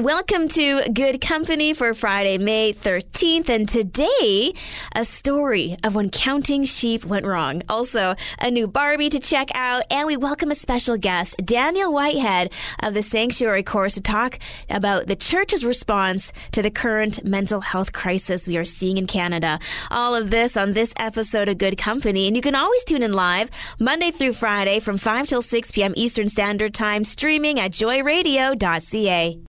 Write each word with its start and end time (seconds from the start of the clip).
Welcome 0.00 0.48
to 0.48 0.88
Good 0.94 1.20
Company 1.20 1.74
for 1.74 1.92
Friday, 1.92 2.38
May 2.38 2.72
13th. 2.72 3.50
And 3.50 3.68
today, 3.68 4.54
a 4.96 5.04
story 5.04 5.76
of 5.84 5.94
when 5.94 6.08
counting 6.08 6.64
sheep 6.64 7.04
went 7.04 7.26
wrong. 7.26 7.60
Also, 7.68 8.14
a 8.40 8.50
new 8.50 8.66
Barbie 8.66 9.10
to 9.10 9.18
check 9.18 9.50
out. 9.54 9.82
And 9.90 10.06
we 10.06 10.16
welcome 10.16 10.50
a 10.50 10.54
special 10.54 10.96
guest, 10.96 11.36
Daniel 11.44 11.92
Whitehead 11.92 12.50
of 12.82 12.94
the 12.94 13.02
Sanctuary 13.02 13.62
Course, 13.62 13.96
to 13.96 14.00
talk 14.00 14.38
about 14.70 15.06
the 15.06 15.16
church's 15.16 15.66
response 15.66 16.32
to 16.52 16.62
the 16.62 16.70
current 16.70 17.22
mental 17.22 17.60
health 17.60 17.92
crisis 17.92 18.48
we 18.48 18.56
are 18.56 18.64
seeing 18.64 18.96
in 18.96 19.06
Canada. 19.06 19.58
All 19.90 20.14
of 20.14 20.30
this 20.30 20.56
on 20.56 20.72
this 20.72 20.94
episode 20.96 21.50
of 21.50 21.58
Good 21.58 21.76
Company. 21.76 22.26
And 22.26 22.34
you 22.34 22.40
can 22.40 22.54
always 22.54 22.84
tune 22.84 23.02
in 23.02 23.12
live 23.12 23.50
Monday 23.78 24.12
through 24.12 24.32
Friday 24.32 24.80
from 24.80 24.96
5 24.96 25.26
till 25.26 25.42
6 25.42 25.72
p.m. 25.72 25.92
Eastern 25.94 26.30
Standard 26.30 26.72
Time, 26.72 27.04
streaming 27.04 27.60
at 27.60 27.72
joyradio.ca. 27.72 29.49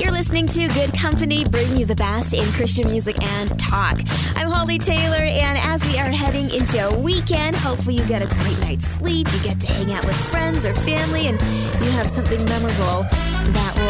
You're 0.00 0.12
listening 0.12 0.46
to 0.48 0.68
Good 0.68 0.94
Company, 0.94 1.44
bringing 1.44 1.76
you 1.76 1.84
the 1.84 1.94
best 1.94 2.32
in 2.32 2.44
Christian 2.52 2.88
music 2.88 3.22
and 3.22 3.58
talk. 3.58 4.00
I'm 4.34 4.48
Holly 4.50 4.78
Taylor, 4.78 5.22
and 5.22 5.58
as 5.58 5.84
we 5.86 5.98
are 5.98 6.10
heading 6.10 6.48
into 6.50 6.88
a 6.88 6.98
weekend, 6.98 7.54
hopefully 7.56 7.96
you 7.96 8.06
get 8.06 8.22
a 8.22 8.26
great 8.26 8.58
night's 8.60 8.86
sleep, 8.86 9.26
you 9.30 9.40
get 9.42 9.60
to 9.60 9.72
hang 9.72 9.92
out 9.92 10.06
with 10.06 10.16
friends 10.16 10.64
or 10.64 10.74
family, 10.74 11.26
and 11.26 11.38
you 11.84 11.90
have 11.90 12.08
something 12.08 12.42
memorable 12.46 13.04
that 13.52 13.74
will 13.76 13.89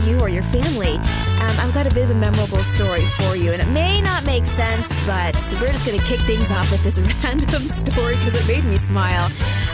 to 0.00 0.10
you 0.10 0.20
or 0.20 0.28
your 0.28 0.42
family. 0.42 0.94
Um, 0.96 1.56
I've 1.60 1.72
got 1.72 1.86
a 1.86 1.94
bit 1.94 2.04
of 2.04 2.10
a 2.10 2.14
memorable 2.14 2.62
story 2.62 3.00
for 3.18 3.36
you, 3.36 3.52
and 3.52 3.62
it 3.62 3.68
may 3.68 4.00
not 4.02 4.26
make 4.26 4.44
sense, 4.44 4.88
but 5.06 5.34
we're 5.60 5.72
just 5.72 5.86
going 5.86 5.98
to 5.98 6.04
kick 6.04 6.20
things 6.20 6.50
off 6.50 6.70
with 6.70 6.82
this 6.82 6.98
random 7.24 7.62
story 7.68 8.14
because 8.16 8.34
it 8.34 8.46
made 8.46 8.64
me 8.68 8.76
smile. 8.76 9.28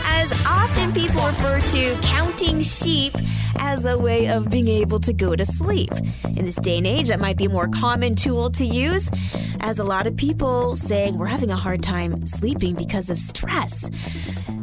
As 0.05 0.31
often 0.47 0.93
people 0.93 1.25
refer 1.25 1.59
to 1.59 1.97
counting 2.01 2.61
sheep 2.61 3.13
as 3.59 3.85
a 3.85 3.97
way 3.97 4.29
of 4.29 4.49
being 4.49 4.67
able 4.67 4.99
to 4.99 5.13
go 5.13 5.35
to 5.35 5.45
sleep. 5.45 5.91
In 6.37 6.45
this 6.45 6.55
day 6.55 6.77
and 6.77 6.87
age, 6.87 7.09
that 7.09 7.19
might 7.19 7.37
be 7.37 7.45
a 7.45 7.49
more 7.49 7.67
common 7.67 8.15
tool 8.15 8.49
to 8.51 8.65
use, 8.65 9.09
as 9.59 9.79
a 9.79 9.83
lot 9.83 10.07
of 10.07 10.15
people 10.15 10.75
saying 10.75 11.17
we're 11.17 11.25
having 11.25 11.49
a 11.49 11.55
hard 11.55 11.83
time 11.83 12.25
sleeping 12.27 12.75
because 12.75 13.09
of 13.09 13.19
stress. 13.19 13.89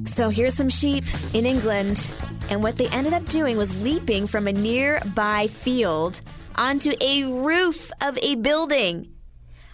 So 0.04 0.28
here's 0.30 0.54
some 0.54 0.70
sheep 0.70 1.04
in 1.34 1.46
England, 1.46 2.10
and 2.50 2.62
what 2.62 2.76
they 2.76 2.88
ended 2.88 3.12
up 3.12 3.24
doing 3.26 3.56
was 3.56 3.80
leaping 3.82 4.26
from 4.26 4.46
a 4.46 4.52
nearby 4.52 5.46
field 5.46 6.20
onto 6.56 6.92
a 7.00 7.24
roof 7.24 7.90
of 8.02 8.18
a 8.18 8.34
building. 8.34 9.08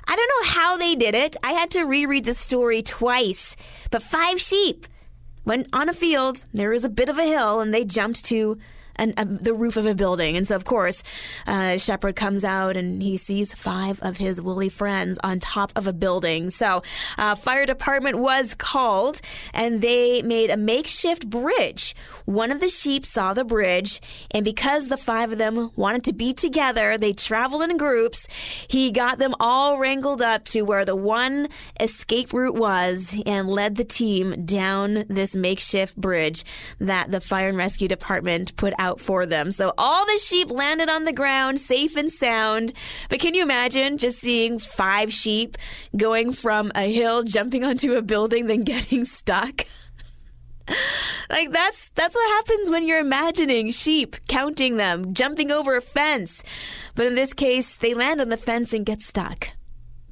I 0.07 0.15
don't 0.15 0.29
know 0.29 0.61
how 0.61 0.77
they 0.77 0.95
did 0.95 1.15
it. 1.15 1.37
I 1.43 1.53
had 1.53 1.71
to 1.73 1.85
reread 1.85 2.27
the 2.27 2.35
story 2.35 2.83
twice. 2.83 3.57
But 3.91 4.03
five 4.03 4.41
sheep 4.41 4.87
went 5.45 5.67
on 5.73 5.89
a 5.89 5.95
field. 5.95 6.47
There 6.53 6.71
was 6.71 6.85
a 6.85 6.91
bit 6.91 7.09
of 7.09 7.19
a 7.19 7.25
hill, 7.25 7.61
and 7.61 7.75
they 7.75 7.85
jumped 7.85 8.25
to 8.27 8.59
an, 8.99 9.15
a, 9.17 9.25
the 9.25 9.55
roof 9.55 9.77
of 9.77 9.87
a 9.87 9.95
building. 9.95 10.37
And 10.37 10.47
so, 10.47 10.57
of 10.57 10.65
course, 10.65 11.03
uh, 11.47 11.79
Shepherd 11.79 12.17
comes 12.17 12.45
out 12.45 12.77
and 12.77 13.03
he 13.03 13.17
sees 13.17 13.55
five 13.55 14.01
of 14.03 14.17
his 14.17 14.41
woolly 14.41 14.69
friends 14.69 15.19
on 15.23 15.41
top 15.41 15.73
of 15.77 15.87
a 15.87 15.93
building. 15.93 16.51
So, 16.51 16.83
uh, 17.19 17.35
fire 17.35 17.67
department 17.67 18.19
was 18.19 18.55
called 18.55 19.21
and 19.55 19.83
they 19.83 20.23
made 20.23 20.51
a 20.51 20.57
makeshift 20.57 21.29
bridge. 21.29 21.95
One 22.25 22.51
of 22.51 22.61
the 22.61 22.69
sheep 22.69 23.05
saw 23.07 23.35
the 23.35 23.45
bridge, 23.45 24.01
and 24.33 24.45
because 24.45 24.89
the 24.89 24.97
five 24.97 25.33
of 25.33 25.39
them 25.39 25.71
wanted 25.77 26.05
to 26.05 26.13
be 26.13 26.33
together, 26.33 26.99
they 26.99 27.13
traveled 27.13 27.63
in 27.63 27.77
groups. 27.77 28.27
He 28.69 28.91
got 28.91 29.19
them 29.19 29.35
all 29.39 29.79
wrangled 29.79 30.23
up 30.23 30.45
to 30.47 30.63
where 30.63 30.85
the 30.85 30.97
one 30.97 31.49
escape 31.81 32.33
route 32.33 32.57
was 32.57 33.21
and 33.27 33.49
led 33.49 33.77
the 33.77 33.85
team 33.85 34.45
down 34.45 35.05
this 35.09 35.35
makeshift 35.37 35.97
bridge 35.97 36.45
that 36.79 37.11
the 37.11 37.21
fire 37.21 37.49
and 37.49 37.57
rescue 37.57 37.89
department 37.89 38.57
put 38.57 38.75
out 38.79 38.86
out 38.87 39.01
for 39.01 39.27
them. 39.27 39.51
So 39.51 39.73
all 39.77 40.07
the 40.07 40.19
sheep 40.19 40.51
landed 40.51 40.89
on 40.89 41.05
the 41.05 41.13
ground 41.13 41.61
safe 41.61 41.97
and 41.97 42.11
sound. 42.11 42.73
But 43.09 43.21
can 43.21 43.35
you 43.35 43.43
imagine 43.43 43.99
just 43.99 44.19
seeing 44.21 44.59
five 44.59 45.13
sheep 45.13 45.57
going 45.97 46.33
from 46.33 46.71
a 46.75 46.93
hill, 46.93 47.25
jumping 47.25 47.65
onto 47.65 47.95
a 47.95 48.03
building, 48.03 48.47
then 48.47 48.63
getting 48.75 49.05
stuck? 49.05 49.63
like 51.31 51.51
that's 51.53 51.91
that's 51.91 52.17
what 52.17 52.29
happens 52.37 52.71
when 52.71 52.87
you're 52.87 52.99
imagining 52.99 53.71
sheep 53.71 54.17
counting 54.27 54.77
them 54.77 55.15
jumping 55.15 55.53
over 55.53 55.77
a 55.77 55.81
fence 55.81 56.43
but 56.97 57.07
in 57.07 57.15
this 57.15 57.33
case 57.33 57.77
they 57.77 57.95
land 57.95 58.21
on 58.21 58.31
the 58.31 58.37
fence 58.37 58.73
and 58.73 58.85
get 58.85 59.01
stuck 59.01 59.53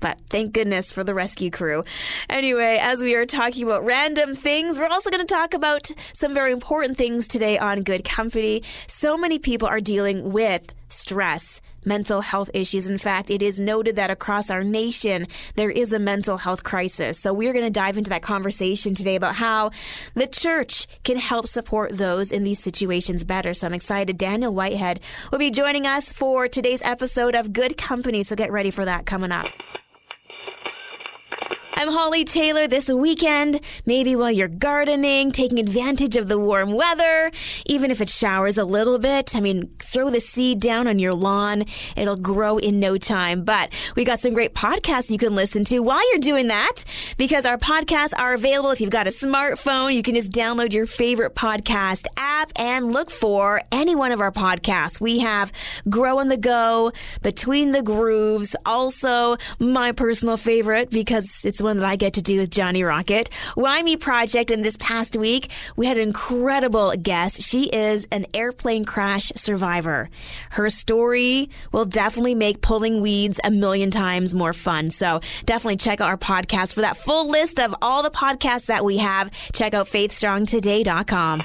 but 0.05 0.21
thank 0.29 0.53
goodness 0.53 0.93
for 0.93 1.03
the 1.03 1.15
rescue 1.15 1.51
crew. 1.51 1.83
Anyway, 2.29 2.79
as 2.79 3.03
we 3.03 3.15
are 3.15 3.25
talking 3.25 3.65
about 3.65 3.87
random 3.87 4.35
things, 4.35 4.79
we're 4.79 4.87
also 4.87 5.09
going 5.09 5.27
to 5.27 5.35
talk 5.35 5.55
about 5.55 5.91
some 6.13 6.35
very 6.35 6.53
important 6.53 6.99
things 6.99 7.27
today 7.27 7.57
on 7.57 7.81
Good 7.81 8.05
Company. 8.05 8.63
So 8.87 9.17
many 9.17 9.39
people 9.39 9.67
are 9.67 9.81
dealing 9.81 10.31
with 10.31 10.75
stress 10.89 11.63
mental 11.87 12.21
health 12.21 12.51
issues. 12.53 12.89
In 12.89 12.99
fact, 12.99 13.31
it 13.31 13.41
is 13.41 13.59
noted 13.59 13.97
that 13.97 14.11
across 14.11 14.51
our 14.51 14.63
nation, 14.63 15.27
there 15.55 15.71
is 15.71 15.93
a 15.93 15.99
mental 15.99 16.37
health 16.37 16.65
crisis. 16.65 17.19
So 17.19 17.33
we're 17.33 17.53
going 17.55 17.65
to 17.65 17.71
dive 17.71 17.97
into 17.97 18.11
that 18.11 18.23
conversation 18.23 18.95
today 18.95 19.17
about 19.17 19.37
how 19.37 19.71
the 20.15 20.27
church 20.27 20.87
can 21.03 21.17
help 21.17 21.47
support 21.47 21.97
those 21.97 22.31
in 22.31 22.45
these 22.45 22.59
situations 22.59 23.25
better. 23.25 23.55
So 23.55 23.67
I'm 23.67 23.75
excited. 23.75 24.19
Daniel 24.19 24.55
Whitehead 24.55 25.01
will 25.31 25.39
be 25.39 25.51
joining 25.51 25.87
us 25.87 26.13
for 26.13 26.47
today's 26.49 26.83
episode 26.83 27.35
of 27.35 27.55
Good 27.55 27.79
Company. 27.79 28.23
So 28.23 28.37
get 28.37 28.53
ready 28.53 28.71
for 28.71 28.85
that 28.85 29.07
coming 29.07 29.33
up. 29.33 29.47
I'm 31.77 31.89
Holly 31.89 32.25
Taylor 32.25 32.69
this 32.69 32.89
weekend. 32.89 33.61
Maybe 33.85 34.15
while 34.15 34.31
you're 34.31 34.47
gardening, 34.47 35.33
taking 35.33 35.59
advantage 35.59 36.17
of 36.17 36.29
the 36.29 36.39
warm 36.39 36.73
weather, 36.73 37.33
even 37.67 37.91
if 37.91 38.01
it 38.01 38.09
showers 38.09 38.57
a 38.57 38.65
little 38.65 39.01
bit. 39.01 39.35
I 39.35 39.41
mean, 39.41 39.67
throw 39.81 40.09
the 40.09 40.21
seed 40.21 40.61
down 40.61 40.87
on 40.87 41.01
your 41.01 41.15
lawn. 41.15 41.65
It'll 41.97 42.17
grow 42.17 42.59
in 42.59 42.79
no 42.79 42.97
time. 42.97 43.43
But 43.43 43.73
we 43.97 44.05
got 44.05 44.21
some 44.21 44.35
great 44.35 44.55
podcasts 44.55 45.11
you 45.11 45.19
can 45.19 45.35
listen 45.35 45.65
to 45.65 45.81
while 45.81 46.01
you're 46.13 46.21
doing 46.21 46.47
that 46.47 46.85
because 47.17 47.45
our 47.45 47.59
podcasts 47.59 48.17
are 48.17 48.35
available. 48.35 48.71
If 48.71 48.81
you've 48.81 48.91
got 48.91 49.09
a 49.09 49.11
smartphone, 49.11 49.93
you 49.95 50.03
can 50.03 50.15
just 50.15 50.31
download 50.31 50.73
your 50.73 50.87
favorite 50.87 51.35
podcast 51.35 52.07
app 52.17 52.53
and 52.55 52.93
look 52.93 53.11
for 53.11 53.63
any 53.73 53.97
one 53.97 54.13
of 54.13 54.21
our 54.21 54.31
podcasts. 54.31 55.01
We 55.01 55.19
have 55.21 55.51
Grow 55.91 56.21
on 56.21 56.29
the 56.29 56.37
Go, 56.37 56.93
Between 57.23 57.73
the 57.73 57.83
Grooves, 57.83 58.55
also 58.65 59.39
my 59.59 59.91
personal 59.91 60.37
favorite 60.37 60.91
because 60.91 61.45
it's 61.45 61.64
one 61.65 61.79
that 61.79 61.87
I 61.87 61.97
get 61.97 62.15
to 62.15 62.23
do 62.23 62.39
with 62.39 62.51
Johnny 62.51 62.85
Rocket. 62.85 63.31
Why 63.55 63.83
Me 63.83 63.97
Project, 63.97 64.51
and 64.51 64.65
this 64.65 64.77
past 64.77 65.17
week, 65.17 65.51
we 65.77 65.87
had 65.87 65.97
an 65.97 66.05
incredible 66.05 66.95
guest. 67.03 67.43
She 67.43 67.65
is 67.71 68.07
an 68.13 68.27
airplane 68.35 68.85
crash 68.85 69.33
survivor. 69.35 70.11
Her 70.51 70.71
story 70.71 71.51
will 71.73 71.87
definitely 71.87 72.35
make 72.35 72.61
pulling 72.61 73.01
weeds 73.01 73.41
a 73.43 73.51
million 73.51 73.91
times 73.91 74.35
more 74.35 74.53
fun. 74.53 74.91
So 74.91 75.21
definitely 75.45 75.79
check 75.79 76.01
out 76.01 76.09
our 76.09 76.17
podcast 76.17 76.75
for 76.75 76.83
that 76.83 76.97
full 76.97 77.29
list 77.29 77.59
of 77.59 77.75
all 77.83 78.03
the 78.03 78.11
podcasts 78.11 78.67
that 78.67 78.85
we 78.85 78.99
have. 78.99 79.31
Check 79.53 79.75
out 79.75 79.87
faithstrongtoday.com. 79.87 81.43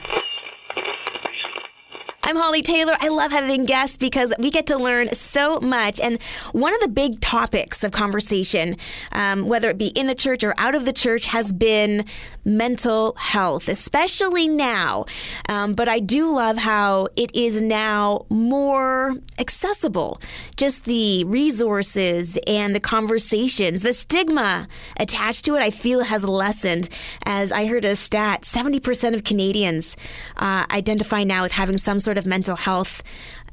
I'm 2.29 2.35
Holly 2.35 2.61
Taylor. 2.61 2.93
I 2.99 3.07
love 3.07 3.31
having 3.31 3.65
guests 3.65 3.97
because 3.97 4.35
we 4.37 4.51
get 4.51 4.67
to 4.67 4.77
learn 4.77 5.11
so 5.15 5.59
much. 5.61 5.99
And 5.99 6.21
one 6.51 6.75
of 6.75 6.79
the 6.79 6.87
big 6.87 7.21
topics 7.21 7.83
of 7.83 7.91
conversation, 7.91 8.77
um, 9.13 9.47
whether 9.47 9.71
it 9.71 9.79
be 9.79 9.87
in 9.87 10.05
the 10.05 10.13
church 10.13 10.43
or 10.43 10.53
out 10.59 10.75
of 10.75 10.85
the 10.85 10.93
church, 10.93 11.25
has 11.25 11.51
been 11.51 12.05
mental 12.45 13.15
health, 13.15 13.67
especially 13.67 14.47
now. 14.47 15.05
Um, 15.47 15.73
but 15.73 15.89
I 15.89 15.99
do 15.99 16.31
love 16.31 16.57
how 16.57 17.07
it 17.15 17.35
is 17.35 17.63
now 17.63 18.27
more 18.29 19.15
accessible. 19.39 20.21
Just 20.55 20.85
the 20.85 21.23
resources 21.23 22.37
and 22.45 22.75
the 22.75 22.79
conversations, 22.79 23.81
the 23.81 23.93
stigma 23.93 24.67
attached 24.97 25.45
to 25.45 25.55
it, 25.55 25.63
I 25.63 25.71
feel 25.71 26.03
has 26.03 26.23
lessened. 26.23 26.89
As 27.25 27.51
I 27.51 27.65
heard 27.65 27.85
a 27.85 27.95
stat, 27.95 28.43
70% 28.43 29.15
of 29.15 29.23
Canadians 29.23 29.97
uh, 30.37 30.65
identify 30.69 31.23
now 31.23 31.41
with 31.41 31.53
having 31.53 31.77
some 31.77 31.99
sort 31.99 32.18
of 32.18 32.18
mental 32.25 32.55
health 32.55 33.03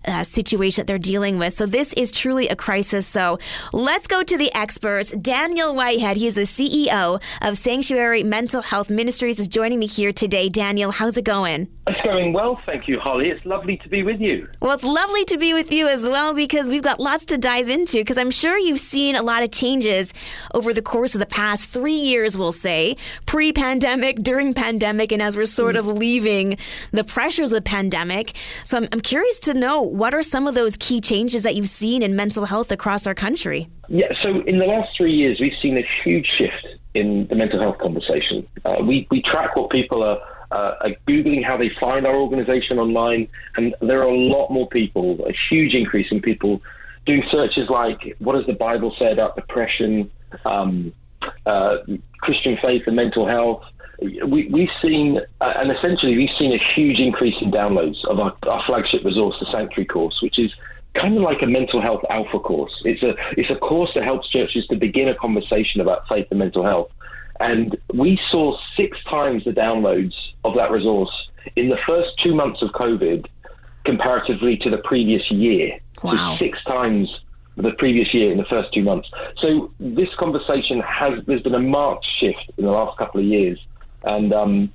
uh, 0.07 0.25
situation 0.25 0.83
that 0.83 0.87
they're 0.87 0.99
dealing 0.99 1.39
with. 1.39 1.55
So 1.55 1.67
this 1.67 1.93
is 1.95 2.11
truly 2.11 2.49
a 2.49 2.57
crisis. 2.57 3.07
So 3.07 3.39
let's 3.73 4.07
go 4.07 4.23
to 4.23 4.37
the 4.37 4.53
experts. 4.55 5.13
Daniel 5.13 5.75
Whitehead, 5.75 6.17
he 6.17 6.27
is 6.27 6.35
the 6.35 6.43
CEO 6.43 7.21
of 7.43 7.57
Sanctuary 7.57 8.23
Mental 8.23 8.63
Health 8.63 8.91
Ministries, 8.91 9.41
is 9.41 9.49
joining 9.49 9.79
me 9.79 9.87
here 9.87 10.13
today. 10.13 10.49
Daniel, 10.49 10.91
how's 10.91 11.17
it 11.17 11.25
going? 11.25 11.69
It's 11.89 12.01
going 12.05 12.33
well, 12.33 12.61
thank 12.67 12.89
you, 12.89 12.99
Holly. 12.99 13.29
It's 13.29 13.45
lovely 13.47 13.77
to 13.77 13.89
be 13.89 14.03
with 14.03 14.21
you. 14.21 14.49
Well, 14.61 14.73
it's 14.73 14.83
lovely 14.83 15.25
to 15.27 15.39
be 15.39 15.55
with 15.55 15.71
you 15.71 15.87
as 15.87 16.03
well 16.03 16.35
because 16.35 16.69
we've 16.69 16.83
got 16.83 16.99
lots 16.99 17.25
to 17.27 17.39
dive 17.39 17.69
into. 17.69 17.99
Because 17.99 18.19
I'm 18.19 18.33
sure 18.33 18.59
you've 18.59 18.81
seen 18.81 19.15
a 19.15 19.23
lot 19.23 19.45
of 19.45 19.53
changes 19.53 20.13
over 20.53 20.73
the 20.73 20.83
course 20.83 21.15
of 21.15 21.21
the 21.21 21.27
past 21.27 21.69
three 21.69 21.95
years, 21.95 22.37
we'll 22.37 22.51
say, 22.51 22.97
pre 23.25 23.53
pandemic, 23.53 24.21
during 24.21 24.53
pandemic, 24.53 25.13
and 25.13 25.23
as 25.23 25.37
we're 25.37 25.47
sort 25.47 25.77
of 25.77 25.87
leaving 25.87 26.59
the 26.91 27.05
pressures 27.05 27.53
of 27.53 27.57
the 27.57 27.69
pandemic. 27.69 28.37
So 28.65 28.79
I'm, 28.79 28.89
I'm 28.91 29.01
curious 29.01 29.39
to 29.41 29.55
know 29.55 29.83
what 29.97 30.13
are 30.13 30.23
some 30.23 30.47
of 30.47 30.55
those 30.55 30.77
key 30.77 31.01
changes 31.01 31.43
that 31.43 31.55
you've 31.55 31.69
seen 31.69 32.03
in 32.03 32.15
mental 32.15 32.45
health 32.45 32.71
across 32.71 33.07
our 33.07 33.15
country? 33.15 33.67
Yeah, 33.89 34.09
so 34.23 34.43
in 34.43 34.59
the 34.59 34.67
last 34.67 34.91
three 34.95 35.13
years, 35.13 35.39
we've 35.41 35.57
seen 35.63 35.79
a 35.79 35.87
huge 36.05 36.27
shift 36.37 36.67
in 36.95 37.27
the 37.29 37.35
mental 37.35 37.59
health 37.59 37.79
conversation. 37.79 38.47
Uh, 38.65 38.83
we, 38.87 39.07
we 39.11 39.23
track 39.23 39.57
what 39.57 39.71
people 39.71 40.03
are, 40.03 40.19
uh, 40.51 40.75
are 40.83 40.91
Googling, 41.09 41.43
how 41.43 41.57
they 41.57 41.71
find 41.81 42.07
our 42.07 42.15
organization 42.15 42.79
online, 42.79 43.27
and 43.57 43.75
there 43.81 44.01
are 44.01 44.09
a 44.09 44.15
lot 44.15 44.51
more 44.51 44.69
people, 44.69 45.19
a 45.27 45.33
huge 45.49 45.73
increase 45.73 46.09
in 46.11 46.21
people 46.21 46.61
doing 47.07 47.23
searches 47.31 47.71
like 47.71 48.17
what 48.19 48.35
does 48.35 48.47
the 48.47 48.53
Bible 48.53 48.95
say 48.99 49.13
about 49.13 49.35
depression, 49.35 50.11
um, 50.51 50.93
uh, 51.47 51.77
Christian 52.21 52.59
faith 52.63 52.83
and 52.87 52.97
mental 52.97 53.27
health. 53.27 53.63
We, 54.01 54.49
we've 54.49 54.69
seen, 54.83 55.21
uh, 55.41 55.53
and 55.61 55.73
essentially, 55.73 56.17
we've 56.17 56.37
seen 56.39 56.53
a 56.53 56.61
huge 56.75 56.99
increase 56.99 57.37
in 57.41 57.51
downloads 57.51 58.05
of 58.05 58.21
our, 58.21 58.37
our 58.51 58.63
flagship 58.67 59.05
resource, 59.05 59.37
the 59.41 59.47
Sanctuary 59.55 59.87
course, 59.87 60.19
which 60.23 60.39
is 60.39 60.53
kind 61.01 61.17
of 61.17 61.23
like 61.23 61.43
a 61.43 61.47
mental 61.47 61.81
health 61.81 62.03
alpha 62.11 62.39
course. 62.39 62.73
It's 62.85 63.03
a 63.03 63.15
it's 63.39 63.51
a 63.51 63.57
course 63.57 63.91
that 63.95 64.05
helps 64.05 64.29
churches 64.31 64.67
to 64.69 64.77
begin 64.77 65.09
a 65.09 65.15
conversation 65.15 65.81
about 65.81 66.03
faith 66.13 66.27
and 66.31 66.39
mental 66.39 66.65
health. 66.65 66.91
And 67.41 67.77
we 67.93 68.19
saw 68.31 68.57
six 68.79 68.97
times 69.05 69.45
the 69.45 69.51
downloads 69.51 70.15
of 70.45 70.55
that 70.57 70.71
resource 70.71 71.11
in 71.55 71.69
the 71.69 71.79
first 71.89 72.11
two 72.23 72.35
months 72.35 72.63
of 72.63 72.71
COVID 72.71 73.27
comparatively 73.85 74.57
to 74.59 74.71
the 74.71 74.79
previous 74.79 75.23
year. 75.31 75.79
Wow. 76.03 76.33
So 76.33 76.45
six 76.45 76.59
times 76.65 77.09
the 77.57 77.73
previous 77.79 78.13
year 78.13 78.31
in 78.33 78.39
the 78.39 78.45
first 78.51 78.73
two 78.75 78.83
months. 78.83 79.09
So 79.39 79.73
this 79.81 80.09
conversation 80.19 80.81
has 80.81 81.25
there's 81.27 81.43
been 81.43 81.55
a 81.55 81.61
marked 81.61 82.07
shift 82.21 82.53
in 82.59 82.65
the 82.65 82.71
last 82.71 82.99
couple 82.99 83.21
of 83.21 83.27
years. 83.27 83.59
And 84.07 84.33
um, 84.33 84.73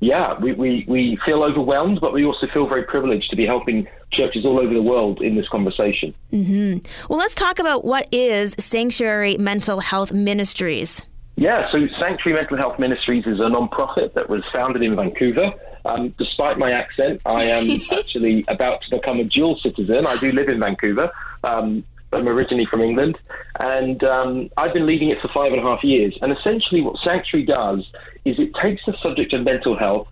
yeah, 0.00 0.38
we, 0.38 0.52
we, 0.52 0.84
we 0.86 1.18
feel 1.24 1.42
overwhelmed, 1.42 2.00
but 2.00 2.12
we 2.12 2.24
also 2.24 2.46
feel 2.52 2.68
very 2.68 2.84
privileged 2.84 3.30
to 3.30 3.36
be 3.36 3.46
helping 3.46 3.86
churches 4.12 4.44
all 4.44 4.58
over 4.58 4.72
the 4.74 4.82
world 4.82 5.22
in 5.22 5.34
this 5.34 5.48
conversation. 5.48 6.14
Mm-hmm. 6.32 6.86
Well, 7.08 7.18
let's 7.18 7.34
talk 7.34 7.58
about 7.58 7.84
what 7.84 8.06
is 8.12 8.54
Sanctuary 8.58 9.38
Mental 9.38 9.80
Health 9.80 10.12
Ministries. 10.12 11.06
Yeah, 11.36 11.70
so 11.72 11.78
Sanctuary 12.00 12.36
Mental 12.38 12.58
Health 12.58 12.78
Ministries 12.78 13.26
is 13.26 13.40
a 13.40 13.48
non-profit 13.48 14.14
that 14.14 14.28
was 14.28 14.42
founded 14.54 14.82
in 14.82 14.94
Vancouver. 14.94 15.52
Um, 15.86 16.14
despite 16.16 16.58
my 16.58 16.70
accent, 16.70 17.20
I 17.26 17.44
am 17.44 17.80
actually 17.92 18.44
about 18.48 18.82
to 18.82 18.96
become 18.96 19.18
a 19.18 19.24
dual 19.24 19.58
citizen. 19.62 20.06
I 20.06 20.16
do 20.18 20.32
live 20.32 20.48
in 20.48 20.60
Vancouver. 20.60 21.10
Um, 21.42 21.84
I'm 22.14 22.28
originally 22.28 22.66
from 22.70 22.80
England, 22.80 23.18
and 23.60 24.02
um, 24.04 24.50
I've 24.56 24.72
been 24.72 24.86
leading 24.86 25.10
it 25.10 25.18
for 25.20 25.28
five 25.36 25.52
and 25.52 25.60
a 25.60 25.62
half 25.62 25.82
years. 25.82 26.16
And 26.22 26.32
essentially, 26.32 26.80
what 26.80 26.96
Sanctuary 27.06 27.46
does 27.46 27.80
is 28.24 28.38
it 28.38 28.50
takes 28.62 28.82
the 28.86 28.94
subject 29.02 29.32
of 29.32 29.44
mental 29.44 29.76
health 29.76 30.08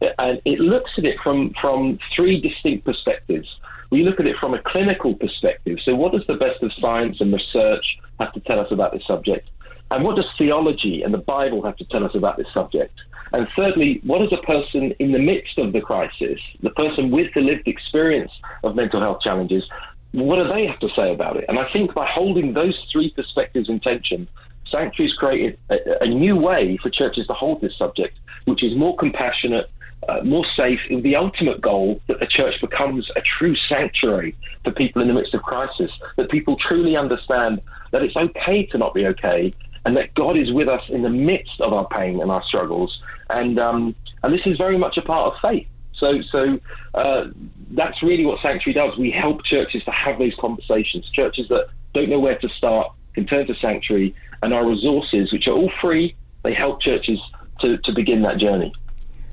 and 0.00 0.40
it 0.44 0.60
looks 0.60 0.90
at 0.98 1.04
it 1.04 1.16
from, 1.22 1.52
from 1.60 1.98
three 2.14 2.40
distinct 2.40 2.84
perspectives. 2.84 3.48
We 3.90 4.04
look 4.04 4.20
at 4.20 4.26
it 4.26 4.36
from 4.40 4.54
a 4.54 4.62
clinical 4.62 5.14
perspective. 5.14 5.78
So, 5.84 5.94
what 5.94 6.12
does 6.12 6.26
the 6.26 6.34
best 6.34 6.62
of 6.62 6.72
science 6.80 7.18
and 7.20 7.32
research 7.32 7.84
have 8.20 8.32
to 8.32 8.40
tell 8.40 8.60
us 8.60 8.68
about 8.70 8.92
this 8.92 9.02
subject? 9.06 9.48
And 9.90 10.04
what 10.04 10.16
does 10.16 10.24
theology 10.38 11.02
and 11.02 11.12
the 11.12 11.18
Bible 11.18 11.62
have 11.64 11.76
to 11.76 11.84
tell 11.84 12.04
us 12.04 12.14
about 12.14 12.38
this 12.38 12.46
subject? 12.54 12.94
And 13.34 13.46
thirdly, 13.54 14.00
what 14.04 14.18
does 14.18 14.32
a 14.32 14.42
person 14.42 14.94
in 14.98 15.12
the 15.12 15.18
midst 15.18 15.58
of 15.58 15.72
the 15.72 15.80
crisis, 15.80 16.38
the 16.62 16.70
person 16.70 17.10
with 17.10 17.32
the 17.34 17.40
lived 17.40 17.68
experience 17.68 18.32
of 18.64 18.74
mental 18.74 19.00
health 19.00 19.20
challenges, 19.22 19.64
what 20.12 20.42
do 20.42 20.48
they 20.48 20.66
have 20.66 20.78
to 20.78 20.88
say 20.94 21.08
about 21.10 21.36
it? 21.36 21.46
And 21.48 21.58
I 21.58 21.70
think 21.72 21.94
by 21.94 22.06
holding 22.12 22.52
those 22.52 22.78
three 22.92 23.10
perspectives 23.10 23.68
in 23.68 23.80
tension, 23.80 24.28
Sanctuary's 24.70 25.14
created 25.14 25.58
a, 25.70 26.02
a 26.02 26.06
new 26.06 26.36
way 26.36 26.78
for 26.82 26.90
churches 26.90 27.26
to 27.26 27.32
hold 27.32 27.60
this 27.60 27.76
subject, 27.76 28.18
which 28.44 28.62
is 28.62 28.76
more 28.76 28.96
compassionate, 28.96 29.70
uh, 30.08 30.20
more 30.24 30.44
safe, 30.56 30.80
with 30.90 31.02
the 31.02 31.16
ultimate 31.16 31.60
goal 31.60 32.00
that 32.08 32.20
the 32.20 32.26
church 32.26 32.54
becomes 32.60 33.08
a 33.16 33.22
true 33.38 33.54
sanctuary 33.68 34.34
for 34.64 34.72
people 34.72 35.00
in 35.02 35.08
the 35.08 35.14
midst 35.14 35.34
of 35.34 35.42
crisis, 35.42 35.90
that 36.16 36.30
people 36.30 36.56
truly 36.56 36.96
understand 36.96 37.60
that 37.90 38.02
it's 38.02 38.16
okay 38.16 38.66
to 38.66 38.78
not 38.78 38.94
be 38.94 39.06
okay, 39.06 39.50
and 39.84 39.96
that 39.96 40.14
God 40.14 40.36
is 40.36 40.52
with 40.52 40.68
us 40.68 40.82
in 40.88 41.02
the 41.02 41.10
midst 41.10 41.60
of 41.60 41.72
our 41.72 41.86
pain 41.88 42.20
and 42.20 42.30
our 42.30 42.42
struggles. 42.44 43.00
And, 43.34 43.58
um, 43.58 43.94
and 44.22 44.32
this 44.32 44.42
is 44.46 44.56
very 44.56 44.78
much 44.78 44.96
a 44.96 45.02
part 45.02 45.34
of 45.34 45.40
faith. 45.40 45.66
So, 45.96 46.20
so 46.30 46.58
uh, 46.94 47.24
that's 47.74 48.02
really 48.02 48.24
what 48.24 48.38
Sanctuary 48.42 48.74
does. 48.74 48.98
We 48.98 49.10
help 49.10 49.44
churches 49.44 49.82
to 49.84 49.90
have 49.90 50.18
those 50.18 50.34
conversations. 50.40 51.08
Churches 51.14 51.46
that 51.48 51.66
don't 51.94 52.10
know 52.10 52.20
where 52.20 52.38
to 52.38 52.48
start 52.56 52.92
can 53.14 53.26
turn 53.26 53.46
to 53.46 53.54
Sanctuary, 53.60 54.14
and 54.42 54.52
our 54.54 54.66
resources, 54.66 55.32
which 55.32 55.46
are 55.46 55.52
all 55.52 55.70
free, 55.80 56.16
they 56.44 56.54
help 56.54 56.80
churches 56.80 57.18
to, 57.60 57.78
to 57.78 57.92
begin 57.92 58.22
that 58.22 58.38
journey. 58.38 58.72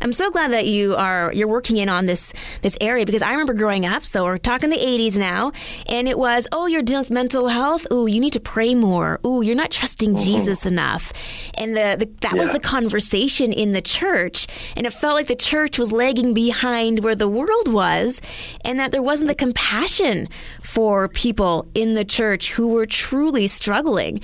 I'm 0.01 0.13
so 0.13 0.31
glad 0.31 0.51
that 0.53 0.65
you 0.65 0.95
are 0.95 1.31
you're 1.33 1.47
working 1.47 1.75
in 1.75 1.89
on 1.89 2.05
this 2.05 2.33
this 2.61 2.77
area 2.79 3.05
because 3.05 3.21
I 3.21 3.31
remember 3.31 3.53
growing 3.53 3.85
up. 3.85 4.05
So 4.05 4.23
we're 4.23 4.37
talking 4.37 4.69
the 4.69 4.77
80s 4.77 5.17
now, 5.17 5.51
and 5.87 6.07
it 6.07 6.17
was 6.17 6.47
oh 6.51 6.67
you're 6.67 6.81
dealing 6.81 7.01
with 7.01 7.11
mental 7.11 7.49
health. 7.49 7.85
Oh 7.91 8.05
you 8.05 8.21
need 8.21 8.33
to 8.33 8.39
pray 8.39 8.75
more. 8.75 9.19
Oh 9.23 9.41
you're 9.41 9.55
not 9.55 9.71
trusting 9.71 10.11
mm-hmm. 10.11 10.25
Jesus 10.25 10.65
enough, 10.65 11.11
and 11.55 11.75
the, 11.75 11.97
the 11.99 12.05
that 12.21 12.33
yeah. 12.33 12.39
was 12.39 12.51
the 12.51 12.59
conversation 12.59 13.51
in 13.51 13.73
the 13.73 13.81
church, 13.81 14.47
and 14.77 14.85
it 14.85 14.93
felt 14.93 15.15
like 15.15 15.27
the 15.27 15.35
church 15.35 15.77
was 15.77 15.91
lagging 15.91 16.33
behind 16.33 17.03
where 17.03 17.15
the 17.15 17.27
world 17.27 17.67
was, 17.67 18.21
and 18.63 18.79
that 18.79 18.93
there 18.93 19.03
wasn't 19.03 19.27
the 19.27 19.35
compassion 19.35 20.29
for 20.61 21.09
people 21.09 21.67
in 21.75 21.95
the 21.95 22.05
church 22.05 22.51
who 22.51 22.73
were 22.73 22.85
truly 22.85 23.47
struggling. 23.47 24.21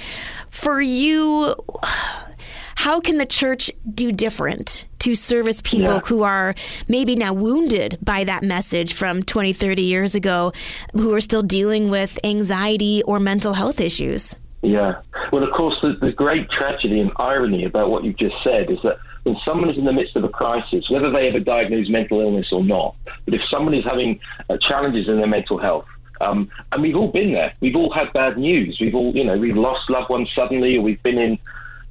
For 0.49 0.79
you 0.79 1.55
how 2.77 3.01
can 3.01 3.17
the 3.17 3.25
church 3.25 3.71
do 3.93 4.11
different 4.11 4.87
to 5.05 5.13
service 5.13 5.61
people 5.61 5.93
yeah. 5.93 5.99
who 6.05 6.23
are 6.23 6.55
maybe 6.87 7.15
now 7.15 7.31
wounded 7.31 7.95
by 8.01 8.23
that 8.23 8.41
message 8.43 8.95
from 8.95 9.21
20, 9.21 9.53
30 9.53 9.83
years 9.83 10.15
ago, 10.15 10.51
who 10.93 11.13
are 11.13 11.21
still 11.21 11.43
dealing 11.43 11.91
with 11.91 12.17
anxiety 12.23 13.03
or 13.03 13.19
mental 13.19 13.53
health 13.53 13.79
issues? 13.79 14.35
Yeah. 14.63 14.95
Well, 15.31 15.43
of 15.43 15.51
course, 15.51 15.75
the, 15.83 15.95
the 16.01 16.11
great 16.11 16.49
tragedy 16.49 16.99
and 16.99 17.11
irony 17.17 17.65
about 17.65 17.91
what 17.91 18.03
you've 18.03 18.17
just 18.17 18.33
said 18.43 18.71
is 18.71 18.79
that 18.81 18.97
when 19.21 19.37
someone 19.45 19.69
is 19.69 19.77
in 19.77 19.85
the 19.85 19.93
midst 19.93 20.15
of 20.15 20.23
a 20.23 20.29
crisis, 20.29 20.89
whether 20.89 21.11
they 21.11 21.27
have 21.27 21.35
a 21.35 21.39
diagnosed 21.39 21.91
mental 21.91 22.19
illness 22.19 22.47
or 22.51 22.63
not, 22.63 22.95
but 23.25 23.35
if 23.35 23.41
someone 23.53 23.75
is 23.75 23.83
having 23.85 24.19
uh, 24.49 24.57
challenges 24.57 25.07
in 25.07 25.17
their 25.17 25.27
mental 25.27 25.59
health, 25.59 25.85
um, 26.19 26.49
and 26.71 26.81
we've 26.81 26.95
all 26.95 27.11
been 27.11 27.31
there. 27.31 27.53
We've 27.59 27.75
all 27.75 27.93
had 27.93 28.11
bad 28.13 28.39
news. 28.39 28.79
We've 28.81 28.95
all, 28.95 29.15
you 29.15 29.23
know, 29.23 29.37
we've 29.37 29.55
lost 29.55 29.87
loved 29.87 30.09
ones 30.09 30.29
suddenly, 30.33 30.77
or 30.77 30.81
we've 30.81 31.03
been 31.03 31.19
in 31.19 31.37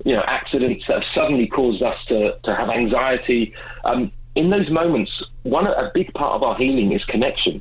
you 0.04 0.14
know, 0.14 0.22
accidents 0.26 0.84
that 0.86 0.94
have 0.94 1.08
suddenly 1.14 1.46
caused 1.46 1.82
us 1.82 1.96
to, 2.08 2.38
to 2.44 2.54
have 2.54 2.70
anxiety. 2.70 3.54
Um, 3.90 4.12
in 4.34 4.50
those 4.50 4.70
moments, 4.70 5.10
one 5.42 5.66
a 5.66 5.90
big 5.94 6.12
part 6.14 6.36
of 6.36 6.42
our 6.42 6.56
healing 6.56 6.92
is 6.92 7.02
connection. 7.04 7.60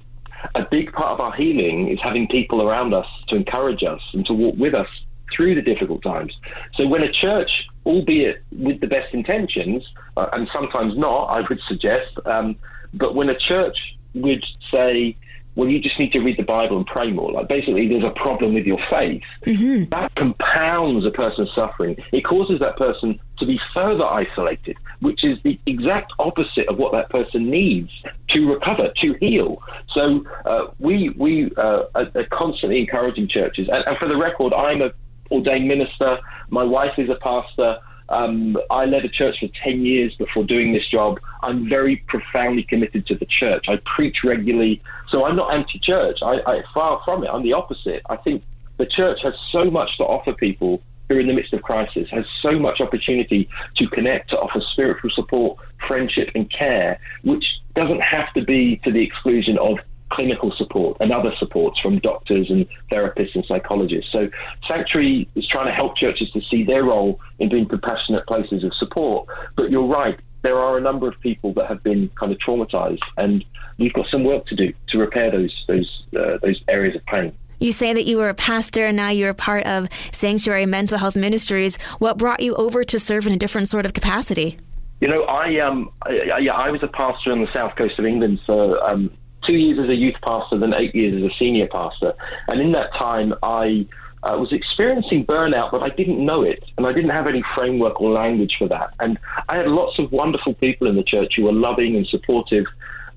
A 0.55 0.65
big 0.69 0.91
part 0.91 1.07
of 1.07 1.21
our 1.21 1.33
healing 1.33 1.89
is 1.89 1.99
having 2.03 2.27
people 2.27 2.61
around 2.61 2.93
us 2.93 3.05
to 3.29 3.35
encourage 3.35 3.83
us 3.83 4.01
and 4.13 4.25
to 4.25 4.33
walk 4.33 4.55
with 4.57 4.73
us 4.73 4.87
through 5.35 5.55
the 5.55 5.61
difficult 5.61 6.03
times. 6.03 6.33
So 6.77 6.87
when 6.87 7.03
a 7.03 7.11
church, 7.11 7.49
albeit 7.85 8.43
with 8.51 8.81
the 8.81 8.87
best 8.87 9.13
intentions, 9.13 9.83
uh, 10.17 10.27
and 10.33 10.47
sometimes 10.53 10.97
not, 10.97 11.37
I 11.37 11.41
would 11.47 11.59
suggest, 11.67 12.11
um, 12.25 12.57
but 12.93 13.15
when 13.15 13.29
a 13.29 13.37
church 13.37 13.77
would 14.13 14.43
say, 14.71 15.15
well, 15.55 15.69
you 15.69 15.79
just 15.79 15.99
need 15.99 16.11
to 16.13 16.19
read 16.19 16.37
the 16.37 16.43
Bible 16.43 16.77
and 16.77 16.85
pray 16.85 17.11
more. 17.11 17.31
Like 17.31 17.47
basically, 17.47 17.87
there's 17.87 18.03
a 18.03 18.19
problem 18.19 18.53
with 18.53 18.65
your 18.65 18.79
faith. 18.89 19.21
Mm-hmm. 19.45 19.89
That 19.89 20.13
compounds 20.15 21.05
a 21.05 21.11
person's 21.11 21.49
suffering. 21.57 21.95
It 22.11 22.21
causes 22.25 22.59
that 22.61 22.77
person 22.77 23.19
to 23.39 23.45
be 23.45 23.59
further 23.75 24.05
isolated, 24.05 24.77
which 24.99 25.23
is 25.23 25.37
the 25.43 25.59
exact 25.65 26.11
opposite 26.17 26.67
of 26.69 26.77
what 26.77 26.91
that 26.93 27.09
person 27.09 27.49
needs 27.49 27.91
to 28.29 28.51
recover, 28.51 28.91
to 29.01 29.13
heal. 29.19 29.61
So 29.93 30.25
uh, 30.45 30.71
we 30.79 31.09
we 31.17 31.51
uh, 31.57 31.83
are, 31.93 32.07
constantly 32.31 32.79
encouraging 32.79 33.27
churches. 33.27 33.69
And, 33.71 33.83
and 33.85 33.97
for 34.01 34.07
the 34.07 34.17
record, 34.17 34.53
I'm 34.53 34.81
a 34.81 34.91
ordained 35.31 35.67
minister. 35.67 36.19
My 36.49 36.63
wife 36.63 36.97
is 36.97 37.09
a 37.09 37.15
pastor. 37.15 37.77
Um, 38.13 38.57
I 38.69 38.85
led 38.85 39.05
a 39.05 39.09
church 39.09 39.37
for 39.39 39.47
10 39.63 39.83
years 39.83 40.13
before 40.17 40.43
doing 40.43 40.71
this 40.71 40.87
job. 40.87 41.19
I'm 41.41 41.67
very 41.67 41.97
profoundly 42.07 42.63
committed 42.63 43.07
to 43.07 43.15
the 43.15 43.25
church. 43.25 43.65
I 43.67 43.79
preach 43.95 44.17
regularly. 44.23 44.81
So 45.09 45.25
I'm 45.25 45.35
not 45.35 45.53
anti 45.53 45.79
church. 45.79 46.19
I, 46.21 46.35
I, 46.45 46.63
far 46.73 47.01
from 47.05 47.23
it. 47.23 47.29
I'm 47.33 47.43
the 47.43 47.53
opposite. 47.53 48.01
I 48.09 48.17
think 48.17 48.43
the 48.77 48.85
church 48.85 49.19
has 49.23 49.33
so 49.51 49.69
much 49.69 49.89
to 49.97 50.03
offer 50.03 50.33
people 50.33 50.81
who 51.09 51.15
are 51.15 51.19
in 51.19 51.27
the 51.27 51.33
midst 51.33 51.53
of 51.53 51.61
crisis, 51.63 52.07
has 52.11 52.25
so 52.41 52.57
much 52.59 52.79
opportunity 52.81 53.49
to 53.77 53.87
connect, 53.89 54.29
to 54.29 54.37
offer 54.37 54.61
spiritual 54.71 55.09
support, 55.13 55.57
friendship, 55.87 56.29
and 56.35 56.51
care, 56.51 56.99
which 57.23 57.43
doesn't 57.75 58.01
have 58.01 58.31
to 58.33 58.43
be 58.43 58.79
to 58.83 58.91
the 58.91 59.03
exclusion 59.03 59.57
of 59.57 59.77
clinical 60.13 60.53
support 60.57 60.97
and 60.99 61.11
other 61.11 61.31
supports 61.39 61.79
from 61.79 61.99
doctors 61.99 62.49
and 62.49 62.65
therapists 62.91 63.35
and 63.35 63.43
psychologists. 63.47 64.11
So 64.11 64.29
Sanctuary 64.69 65.27
is 65.35 65.47
trying 65.47 65.67
to 65.67 65.73
help 65.73 65.97
churches 65.97 66.29
to 66.31 66.41
see 66.49 66.63
their 66.63 66.83
role 66.83 67.19
in 67.39 67.49
being 67.49 67.67
compassionate 67.67 68.25
places 68.27 68.63
of 68.63 68.73
support. 68.75 69.27
But 69.55 69.71
you're 69.71 69.87
right, 69.87 70.19
there 70.43 70.59
are 70.59 70.77
a 70.77 70.81
number 70.81 71.07
of 71.07 71.19
people 71.21 71.53
that 71.55 71.67
have 71.67 71.81
been 71.83 72.09
kind 72.19 72.31
of 72.31 72.37
traumatized, 72.37 72.99
and 73.17 73.43
we've 73.79 73.93
got 73.93 74.05
some 74.11 74.23
work 74.23 74.45
to 74.47 74.55
do 74.55 74.73
to 74.89 74.97
repair 74.97 75.31
those 75.31 75.53
those 75.67 76.03
uh, 76.17 76.37
those 76.41 76.61
areas 76.67 76.95
of 76.95 77.05
pain. 77.05 77.33
You 77.59 77.71
say 77.71 77.93
that 77.93 78.03
you 78.03 78.17
were 78.17 78.27
a 78.27 78.33
pastor 78.33 78.85
and 78.85 78.97
now 78.97 79.09
you're 79.09 79.29
a 79.29 79.33
part 79.35 79.65
of 79.65 79.87
Sanctuary 80.11 80.65
Mental 80.65 80.97
Health 80.97 81.15
Ministries. 81.15 81.77
What 81.99 82.17
brought 82.17 82.41
you 82.41 82.55
over 82.55 82.83
to 82.83 82.99
serve 82.99 83.25
in 83.25 83.31
a 83.31 83.37
different 83.37 83.69
sort 83.69 83.85
of 83.85 83.93
capacity? 83.93 84.57
You 84.99 85.07
know, 85.07 85.23
I 85.23 85.59
um, 85.59 85.89
I, 86.01 86.39
yeah, 86.41 86.53
I 86.53 86.71
was 86.71 86.83
a 86.83 86.87
pastor 86.87 87.31
on 87.31 87.39
the 87.41 87.47
south 87.55 87.75
coast 87.77 87.97
of 87.99 88.05
England 88.05 88.39
for 88.45 88.83
um, 88.83 89.11
two 89.45 89.53
years 89.53 89.79
as 89.83 89.89
a 89.89 89.95
youth 89.95 90.15
pastor, 90.25 90.59
then 90.59 90.73
eight 90.73 90.95
years 90.95 91.23
as 91.23 91.31
a 91.31 91.43
senior 91.43 91.67
pastor. 91.67 92.13
And 92.47 92.61
in 92.61 92.71
that 92.73 92.91
time, 92.99 93.33
I 93.43 93.85
uh, 94.23 94.37
was 94.37 94.53
experiencing 94.53 95.25
burnout, 95.25 95.71
but 95.71 95.85
I 95.85 95.93
didn't 95.95 96.25
know 96.25 96.43
it, 96.43 96.63
and 96.77 96.87
I 96.87 96.93
didn't 96.93 97.11
have 97.11 97.27
any 97.29 97.43
framework 97.57 97.99
or 97.99 98.13
language 98.13 98.55
for 98.57 98.67
that. 98.69 98.93
And 98.99 99.19
I 99.49 99.57
had 99.57 99.67
lots 99.67 99.99
of 99.99 100.11
wonderful 100.11 100.53
people 100.55 100.87
in 100.87 100.95
the 100.95 101.03
church 101.03 101.33
who 101.35 101.43
were 101.43 101.53
loving 101.53 101.95
and 101.95 102.07
supportive, 102.07 102.65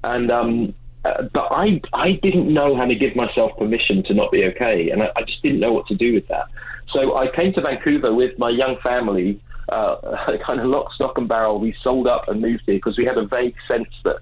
and 0.02 0.32
um, 0.32 0.74
uh, 1.04 1.22
but 1.32 1.46
I 1.52 1.80
I 1.92 2.12
didn't 2.22 2.52
know 2.52 2.74
how 2.74 2.86
to 2.86 2.94
give 2.94 3.14
myself 3.14 3.56
permission 3.56 4.02
to 4.04 4.14
not 4.14 4.32
be 4.32 4.44
okay, 4.46 4.90
and 4.90 5.02
I, 5.02 5.06
I 5.16 5.22
just 5.22 5.42
didn't 5.42 5.60
know 5.60 5.72
what 5.72 5.86
to 5.88 5.94
do 5.94 6.14
with 6.14 6.26
that. 6.28 6.46
So 6.92 7.16
I 7.16 7.28
came 7.36 7.52
to 7.52 7.60
Vancouver 7.60 8.12
with 8.12 8.36
my 8.38 8.50
young 8.50 8.76
family, 8.84 9.40
uh, 9.68 9.96
kind 10.48 10.60
of 10.60 10.66
lock, 10.66 10.92
stock, 10.94 11.18
and 11.18 11.28
barrel. 11.28 11.60
We 11.60 11.74
sold 11.82 12.08
up 12.08 12.28
and 12.28 12.40
moved 12.40 12.64
here 12.66 12.76
because 12.76 12.98
we 12.98 13.04
had 13.04 13.16
a 13.16 13.26
vague 13.26 13.54
sense 13.70 13.88
that. 14.04 14.16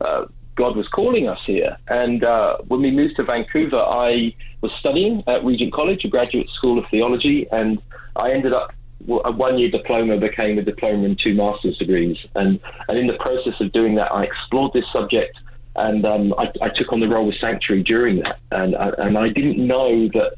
Uh, 0.00 0.26
God 0.60 0.76
was 0.76 0.86
calling 0.88 1.26
us 1.26 1.38
here. 1.46 1.78
And 1.88 2.22
uh, 2.22 2.58
when 2.68 2.82
we 2.82 2.90
moved 2.90 3.16
to 3.16 3.24
Vancouver, 3.24 3.80
I 3.80 4.34
was 4.60 4.70
studying 4.78 5.24
at 5.26 5.42
Regent 5.42 5.72
College, 5.72 6.04
a 6.04 6.08
graduate 6.08 6.48
school 6.50 6.78
of 6.78 6.84
theology, 6.90 7.46
and 7.50 7.80
I 8.14 8.32
ended 8.32 8.54
up 8.54 8.70
a 9.08 9.32
one 9.32 9.56
year 9.56 9.70
diploma 9.70 10.18
became 10.18 10.58
a 10.58 10.62
diploma 10.62 11.06
and 11.06 11.18
two 11.18 11.32
master's 11.32 11.78
degrees. 11.78 12.18
And, 12.34 12.60
and 12.88 12.98
in 12.98 13.06
the 13.06 13.14
process 13.14 13.54
of 13.58 13.72
doing 13.72 13.94
that, 13.94 14.12
I 14.12 14.24
explored 14.24 14.72
this 14.74 14.84
subject 14.94 15.34
and 15.76 16.04
um, 16.04 16.34
I, 16.36 16.52
I, 16.60 16.68
took 16.76 16.92
on 16.92 17.00
the 17.00 17.08
role 17.08 17.28
of 17.28 17.34
Sanctuary 17.42 17.82
during 17.82 18.20
that. 18.20 18.38
And, 18.50 18.74
uh, 18.74 18.90
and 18.98 19.16
I 19.16 19.28
didn't 19.30 19.66
know 19.66 20.10
that 20.12 20.32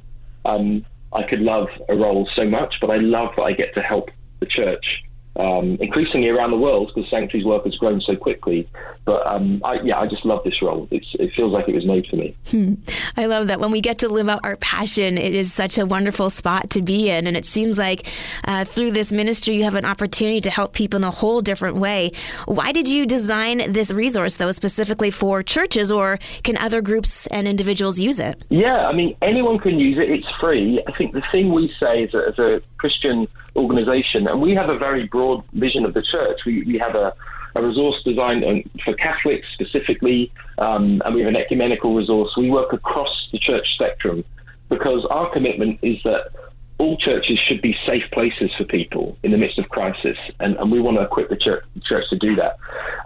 um, 0.44 0.86
I 1.12 1.24
could 1.24 1.40
love 1.40 1.66
a 1.88 1.96
role 1.96 2.28
so 2.38 2.48
much, 2.48 2.74
but 2.80 2.92
I 2.92 2.98
love 2.98 3.30
that 3.38 3.42
I 3.42 3.52
get 3.52 3.74
to 3.74 3.80
help 3.80 4.10
the 4.38 4.46
church 4.46 4.84
um, 5.36 5.76
increasingly 5.80 6.28
around 6.28 6.50
the 6.50 6.58
world 6.58 6.92
because 6.94 7.08
Sanctuary's 7.10 7.46
work 7.46 7.64
has 7.64 7.74
grown 7.76 8.00
so 8.00 8.16
quickly. 8.16 8.68
But 9.04 9.30
um, 9.32 9.62
I, 9.64 9.80
yeah, 9.82 9.98
I 9.98 10.06
just 10.06 10.24
love 10.24 10.44
this 10.44 10.60
role. 10.60 10.86
It's, 10.90 11.06
it 11.18 11.32
feels 11.34 11.52
like 11.52 11.68
it 11.68 11.74
was 11.74 11.86
made 11.86 12.06
for 12.06 12.16
me. 12.16 12.36
Hmm. 12.50 12.74
I 13.16 13.26
love 13.26 13.48
that. 13.48 13.58
When 13.58 13.70
we 13.70 13.80
get 13.80 13.98
to 14.00 14.08
live 14.08 14.28
out 14.28 14.40
our 14.44 14.56
passion, 14.56 15.16
it 15.18 15.34
is 15.34 15.52
such 15.52 15.78
a 15.78 15.86
wonderful 15.86 16.30
spot 16.30 16.70
to 16.70 16.82
be 16.82 17.08
in. 17.08 17.26
And 17.26 17.36
it 17.36 17.46
seems 17.46 17.78
like 17.78 18.08
uh, 18.44 18.64
through 18.64 18.92
this 18.92 19.10
ministry, 19.10 19.56
you 19.56 19.64
have 19.64 19.74
an 19.74 19.84
opportunity 19.84 20.40
to 20.42 20.50
help 20.50 20.74
people 20.74 20.98
in 20.98 21.04
a 21.04 21.10
whole 21.10 21.40
different 21.40 21.76
way. 21.76 22.12
Why 22.44 22.72
did 22.72 22.86
you 22.86 23.06
design 23.06 23.72
this 23.72 23.90
resource, 23.92 24.36
though, 24.36 24.52
specifically 24.52 25.10
for 25.10 25.42
churches, 25.42 25.90
or 25.90 26.18
can 26.42 26.56
other 26.58 26.82
groups 26.82 27.26
and 27.28 27.48
individuals 27.48 27.98
use 27.98 28.18
it? 28.18 28.44
Yeah, 28.50 28.86
I 28.86 28.94
mean, 28.94 29.16
anyone 29.22 29.58
can 29.58 29.78
use 29.78 29.98
it. 29.98 30.10
It's 30.10 30.28
free. 30.40 30.82
I 30.86 30.92
think 30.96 31.12
the 31.12 31.22
thing 31.32 31.52
we 31.52 31.72
say 31.82 32.04
as 32.04 32.14
a, 32.14 32.28
as 32.28 32.38
a 32.38 32.62
Christian 32.76 33.26
organization, 33.56 34.28
and 34.28 34.40
we 34.40 34.54
have 34.54 34.68
a 34.68 34.78
very 34.78 35.06
broad 35.06 35.44
vision 35.52 35.84
of 35.84 35.94
the 35.94 36.02
church. 36.02 36.40
We, 36.46 36.62
we 36.64 36.80
have 36.84 36.94
a, 36.94 37.14
a 37.56 37.62
resource 37.62 37.96
designed 38.04 38.44
for 38.84 38.94
Catholics 38.94 39.46
specifically, 39.54 40.32
um, 40.58 41.02
and 41.04 41.14
we 41.14 41.20
have 41.20 41.28
an 41.28 41.36
ecumenical 41.36 41.94
resource. 41.94 42.30
We 42.36 42.50
work 42.50 42.72
across 42.72 43.28
the 43.32 43.38
church 43.38 43.66
spectrum 43.74 44.24
because 44.68 45.06
our 45.10 45.30
commitment 45.32 45.78
is 45.82 46.02
that 46.04 46.30
all 46.78 46.96
churches 46.96 47.38
should 47.46 47.62
be 47.62 47.76
safe 47.88 48.02
places 48.12 48.50
for 48.56 48.64
people 48.64 49.16
in 49.22 49.30
the 49.30 49.38
midst 49.38 49.58
of 49.58 49.68
crisis, 49.68 50.16
and, 50.40 50.56
and 50.56 50.72
we 50.72 50.80
want 50.80 50.96
to 50.96 51.02
equip 51.02 51.28
the 51.28 51.36
church, 51.36 51.64
church, 51.84 52.04
to 52.10 52.16
do 52.16 52.34
that. 52.36 52.56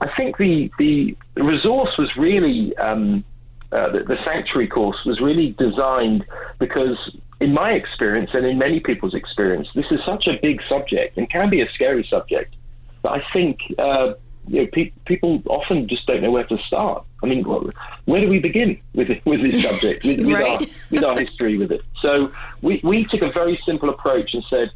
I 0.02 0.08
think 0.16 0.38
the 0.38 0.70
the 0.78 1.16
resource 1.36 1.90
was 1.98 2.08
really 2.16 2.76
um, 2.78 3.24
uh, 3.72 3.90
the, 3.90 4.04
the, 4.04 4.16
sanctuary 4.24 4.68
course 4.68 4.96
was 5.04 5.20
really 5.20 5.54
designed 5.58 6.24
because 6.58 6.96
in 7.40 7.52
my 7.52 7.72
experience 7.72 8.30
and 8.32 8.46
in 8.46 8.58
many 8.58 8.80
people's 8.80 9.14
experience, 9.14 9.68
this 9.74 9.86
is 9.90 10.00
such 10.06 10.26
a 10.26 10.38
big 10.40 10.60
subject 10.68 11.18
and 11.18 11.28
can 11.30 11.50
be 11.50 11.60
a 11.60 11.70
scary 11.74 12.06
subject. 12.08 12.54
But 13.02 13.12
I 13.12 13.22
think 13.32 13.58
uh, 13.78 14.14
you 14.48 14.62
know, 14.62 14.68
pe- 14.72 14.92
people 15.06 15.42
often 15.46 15.88
just 15.88 16.06
don't 16.06 16.22
know 16.22 16.30
where 16.30 16.46
to 16.46 16.58
start. 16.66 17.04
I 17.22 17.26
mean, 17.26 17.42
where 17.44 18.20
do 18.20 18.28
we 18.28 18.38
begin 18.38 18.80
with 18.94 19.08
with 19.24 19.42
this 19.42 19.62
subject, 19.62 20.04
with, 20.04 20.20
with, 20.20 20.30
right. 20.30 20.62
our, 20.62 20.68
with 20.90 21.04
our 21.04 21.18
history 21.18 21.58
with 21.58 21.72
it? 21.72 21.82
So 22.00 22.30
we, 22.62 22.80
we 22.84 23.04
took 23.04 23.22
a 23.22 23.32
very 23.32 23.60
simple 23.66 23.90
approach 23.90 24.30
and 24.34 24.44
said, 24.48 24.70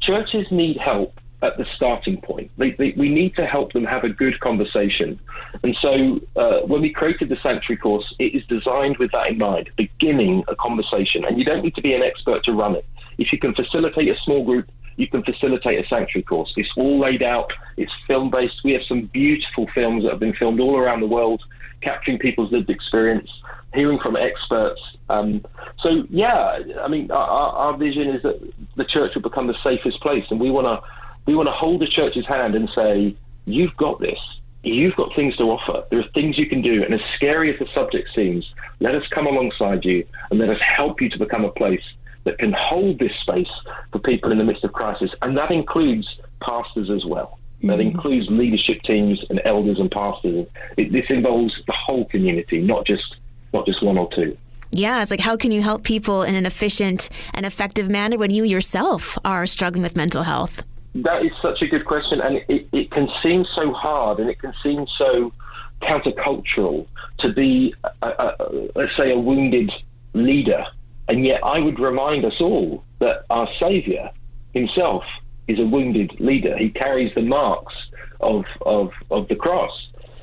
churches 0.00 0.46
need 0.50 0.76
help 0.78 1.18
at 1.42 1.56
the 1.58 1.66
starting 1.76 2.20
point. 2.20 2.50
They, 2.56 2.70
they, 2.70 2.94
we 2.96 3.08
need 3.08 3.34
to 3.36 3.46
help 3.46 3.72
them 3.72 3.84
have 3.84 4.04
a 4.04 4.08
good 4.08 4.38
conversation. 4.40 5.18
And 5.62 5.76
so 5.82 6.20
uh, 6.36 6.60
when 6.66 6.80
we 6.80 6.92
created 6.92 7.28
the 7.28 7.36
Sanctuary 7.42 7.78
course, 7.78 8.14
it 8.18 8.34
is 8.34 8.44
designed 8.46 8.98
with 8.98 9.10
that 9.12 9.28
in 9.28 9.38
mind, 9.38 9.68
beginning 9.76 10.44
a 10.48 10.56
conversation. 10.56 11.24
And 11.24 11.38
you 11.38 11.44
don't 11.44 11.62
need 11.62 11.74
to 11.74 11.82
be 11.82 11.94
an 11.94 12.02
expert 12.02 12.44
to 12.44 12.52
run 12.52 12.76
it. 12.76 12.86
If 13.18 13.32
you 13.32 13.38
can 13.38 13.54
facilitate 13.54 14.08
a 14.08 14.16
small 14.24 14.44
group, 14.44 14.70
you 14.96 15.08
can 15.08 15.22
facilitate 15.24 15.84
a 15.84 15.88
Sanctuary 15.88 16.22
course. 16.22 16.52
It's 16.56 16.68
all 16.76 17.00
laid 17.00 17.22
out, 17.22 17.52
it's 17.76 17.92
film 18.06 18.30
based. 18.30 18.60
We 18.62 18.72
have 18.72 18.82
some 18.88 19.06
beautiful 19.06 19.66
films 19.74 20.04
that 20.04 20.10
have 20.10 20.20
been 20.20 20.34
filmed 20.34 20.60
all 20.60 20.78
around 20.78 21.00
the 21.00 21.06
world, 21.06 21.42
capturing 21.80 22.18
people's 22.18 22.52
lived 22.52 22.70
experience, 22.70 23.28
hearing 23.74 23.98
from 24.04 24.16
experts. 24.16 24.80
Um, 25.08 25.44
so, 25.82 26.04
yeah, 26.08 26.58
I 26.80 26.88
mean, 26.88 27.10
our, 27.10 27.18
our 27.18 27.76
vision 27.76 28.08
is 28.10 28.22
that 28.22 28.40
the 28.76 28.84
church 28.84 29.12
will 29.14 29.22
become 29.22 29.46
the 29.46 29.56
safest 29.64 30.00
place, 30.02 30.24
and 30.30 30.38
we 30.38 30.50
want 30.50 30.66
to 30.66 30.88
we 31.26 31.34
want 31.34 31.48
to 31.48 31.52
hold 31.52 31.80
the 31.80 31.86
church's 31.86 32.26
hand 32.26 32.54
and 32.54 32.68
say, 32.74 33.16
you've 33.44 33.76
got 33.76 34.00
this. 34.00 34.18
You've 34.64 34.94
got 34.94 35.14
things 35.16 35.36
to 35.36 35.44
offer. 35.44 35.84
There 35.90 35.98
are 35.98 36.08
things 36.14 36.38
you 36.38 36.46
can 36.46 36.62
do. 36.62 36.84
And 36.84 36.94
as 36.94 37.00
scary 37.16 37.52
as 37.52 37.58
the 37.58 37.66
subject 37.74 38.08
seems, 38.14 38.48
let 38.80 38.94
us 38.94 39.02
come 39.10 39.26
alongside 39.26 39.84
you 39.84 40.06
and 40.30 40.38
let 40.38 40.50
us 40.50 40.60
help 40.60 41.00
you 41.00 41.08
to 41.10 41.18
become 41.18 41.44
a 41.44 41.50
place 41.50 41.82
that 42.24 42.38
can 42.38 42.52
hold 42.56 43.00
this 43.00 43.12
space 43.22 43.50
for 43.90 43.98
people 43.98 44.30
in 44.30 44.38
the 44.38 44.44
midst 44.44 44.62
of 44.62 44.72
crisis. 44.72 45.10
And 45.20 45.36
that 45.36 45.50
includes 45.50 46.08
pastors 46.40 46.90
as 46.90 47.04
well. 47.04 47.38
That 47.62 47.78
mm-hmm. 47.78 47.90
includes 47.90 48.28
leadership 48.28 48.82
teams 48.82 49.24
and 49.30 49.40
elders 49.44 49.78
and 49.78 49.90
pastors. 49.90 50.46
It, 50.76 50.92
this 50.92 51.06
involves 51.08 51.54
the 51.66 51.72
whole 51.72 52.04
community, 52.06 52.60
not 52.60 52.86
just 52.86 53.04
not 53.52 53.66
just 53.66 53.82
one 53.82 53.98
or 53.98 54.08
two. 54.14 54.36
Yeah, 54.72 55.02
it's 55.02 55.10
like 55.10 55.20
how 55.20 55.36
can 55.36 55.52
you 55.52 55.62
help 55.62 55.84
people 55.84 56.22
in 56.22 56.34
an 56.34 56.46
efficient 56.46 57.08
and 57.34 57.46
effective 57.46 57.90
manner 57.90 58.16
when 58.16 58.30
you 58.30 58.42
yourself 58.42 59.18
are 59.24 59.46
struggling 59.46 59.82
with 59.82 59.96
mental 59.96 60.22
health? 60.22 60.64
That 60.94 61.24
is 61.24 61.32
such 61.40 61.62
a 61.62 61.66
good 61.66 61.84
question, 61.86 62.20
and 62.20 62.36
it, 62.48 62.68
it 62.72 62.90
can 62.90 63.08
seem 63.22 63.44
so 63.56 63.72
hard, 63.72 64.18
and 64.20 64.28
it 64.28 64.38
can 64.38 64.52
seem 64.62 64.86
so 64.98 65.32
countercultural 65.80 66.86
to 67.20 67.32
be, 67.32 67.74
a, 68.02 68.06
a, 68.06 68.68
let's 68.74 68.96
say, 68.96 69.10
a 69.10 69.18
wounded 69.18 69.70
leader. 70.12 70.64
And 71.08 71.24
yet, 71.24 71.42
I 71.42 71.58
would 71.58 71.78
remind 71.78 72.24
us 72.24 72.34
all 72.40 72.84
that 73.00 73.24
our 73.30 73.48
Saviour 73.62 74.10
himself 74.52 75.02
is 75.48 75.58
a 75.58 75.64
wounded 75.64 76.12
leader. 76.20 76.56
He 76.56 76.70
carries 76.70 77.12
the 77.14 77.22
marks 77.22 77.74
of, 78.20 78.44
of, 78.66 78.90
of 79.10 79.28
the 79.28 79.34
cross. 79.34 79.72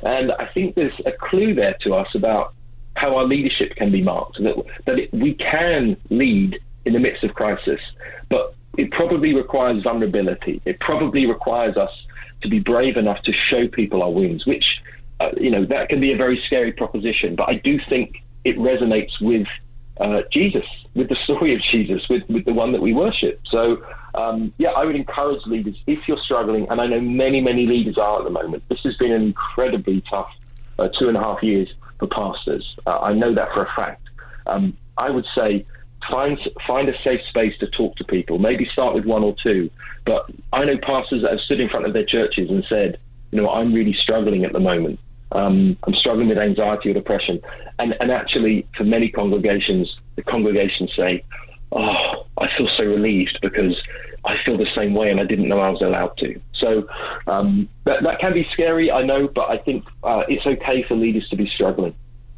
And 0.03 0.31
I 0.39 0.47
think 0.53 0.75
there's 0.75 0.93
a 1.05 1.11
clue 1.11 1.53
there 1.53 1.75
to 1.81 1.95
us 1.95 2.07
about 2.15 2.53
how 2.95 3.17
our 3.17 3.25
leadership 3.25 3.75
can 3.75 3.91
be 3.91 4.01
marked, 4.01 4.41
that, 4.41 4.55
that 4.85 4.99
it, 4.99 5.13
we 5.13 5.33
can 5.33 5.97
lead 6.09 6.59
in 6.85 6.93
the 6.93 6.99
midst 6.99 7.23
of 7.23 7.33
crisis, 7.33 7.79
but 8.29 8.55
it 8.77 8.91
probably 8.91 9.33
requires 9.33 9.83
vulnerability. 9.83 10.61
It 10.65 10.79
probably 10.79 11.25
requires 11.25 11.77
us 11.77 11.91
to 12.41 12.49
be 12.49 12.59
brave 12.59 12.97
enough 12.97 13.21
to 13.23 13.33
show 13.49 13.67
people 13.67 14.01
our 14.03 14.11
wounds, 14.11 14.45
which, 14.45 14.63
uh, 15.19 15.31
you 15.37 15.51
know, 15.51 15.65
that 15.65 15.89
can 15.89 15.99
be 15.99 16.13
a 16.13 16.17
very 16.17 16.41
scary 16.45 16.71
proposition. 16.71 17.35
But 17.35 17.49
I 17.49 17.55
do 17.55 17.79
think 17.89 18.15
it 18.45 18.57
resonates 18.57 19.11
with 19.21 19.47
uh, 19.99 20.21
Jesus, 20.31 20.63
with 20.95 21.09
the 21.09 21.17
story 21.25 21.53
of 21.53 21.61
Jesus, 21.71 22.07
with, 22.09 22.23
with 22.29 22.45
the 22.45 22.53
one 22.53 22.71
that 22.71 22.81
we 22.81 22.93
worship. 22.93 23.41
So, 23.51 23.83
um, 24.15 24.53
yeah, 24.57 24.69
I 24.71 24.85
would 24.85 24.95
encourage 24.95 25.45
leaders 25.45 25.75
if 25.87 26.07
you're 26.07 26.21
struggling, 26.23 26.67
and 26.69 26.79
I 26.79 26.87
know 26.87 27.01
many, 27.01 27.41
many 27.41 27.65
leaders 27.65 27.97
are 27.97 28.19
at 28.19 28.23
the 28.23 28.29
moment. 28.29 28.63
This 28.69 28.81
has 28.83 28.95
been 28.95 29.11
an 29.11 29.21
incredibly 29.21 30.01
tough 30.09 30.31
uh, 30.77 30.87
two 30.97 31.09
and 31.09 31.17
a 31.17 31.19
half 31.19 31.43
years 31.43 31.67
for 31.99 32.07
pastors. 32.07 32.65
Uh, 32.87 32.99
I 32.99 33.13
know 33.13 33.33
that 33.35 33.49
for 33.53 33.63
a 33.63 33.71
fact. 33.77 34.07
Um, 34.47 34.77
I 34.97 35.09
would 35.09 35.25
say 35.35 35.65
find 36.11 36.39
find 36.67 36.89
a 36.89 36.93
safe 37.03 37.21
space 37.29 37.57
to 37.59 37.67
talk 37.67 37.95
to 37.97 38.03
people. 38.03 38.39
Maybe 38.39 38.67
start 38.71 38.95
with 38.95 39.05
one 39.05 39.23
or 39.23 39.35
two. 39.41 39.69
But 40.05 40.29
I 40.53 40.65
know 40.65 40.77
pastors 40.77 41.21
that 41.23 41.31
have 41.31 41.41
stood 41.41 41.59
in 41.59 41.69
front 41.69 41.85
of 41.85 41.93
their 41.93 42.05
churches 42.05 42.49
and 42.49 42.65
said, 42.67 42.99
you 43.31 43.41
know, 43.41 43.49
I'm 43.49 43.73
really 43.73 43.93
struggling 43.93 44.45
at 44.45 44.53
the 44.53 44.59
moment. 44.59 44.99
Um, 45.31 45.77
I'm 45.83 45.93
struggling 45.93 46.29
with 46.29 46.39
anxiety 46.39 46.89
or 46.89 46.93
depression. 46.93 47.41
And 47.77 47.95
and 48.01 48.11
actually, 48.11 48.67
for 48.75 48.83
many 48.83 49.09
congregations, 49.09 49.95
the 50.15 50.23
congregations 50.23 50.91
say, 50.97 51.23
"Oh, 51.71 52.25
I 52.37 52.47
feel 52.57 52.67
so 52.77 52.85
relieved 52.85 53.37
because 53.41 53.79
I 54.25 54.37
feel 54.43 54.57
the 54.57 54.69
same 54.75 54.95
way, 54.95 55.11
and 55.11 55.19
I 55.19 55.25
didn't 55.25 55.47
know 55.47 55.59
I 55.59 55.69
was 55.69 55.81
allowed 55.81 56.17
to." 56.17 56.39
So 56.55 56.87
um, 57.27 57.69
that 57.85 58.03
that 58.03 58.19
can 58.19 58.33
be 58.33 58.47
scary, 58.53 58.91
I 58.91 59.03
know, 59.03 59.27
but 59.27 59.49
I 59.49 59.57
think 59.59 59.85
uh, 60.03 60.23
it's 60.27 60.45
okay 60.45 60.83
for 60.87 60.95
leaders 60.95 61.27
to 61.29 61.35
be 61.35 61.47
struggling. 61.53 61.93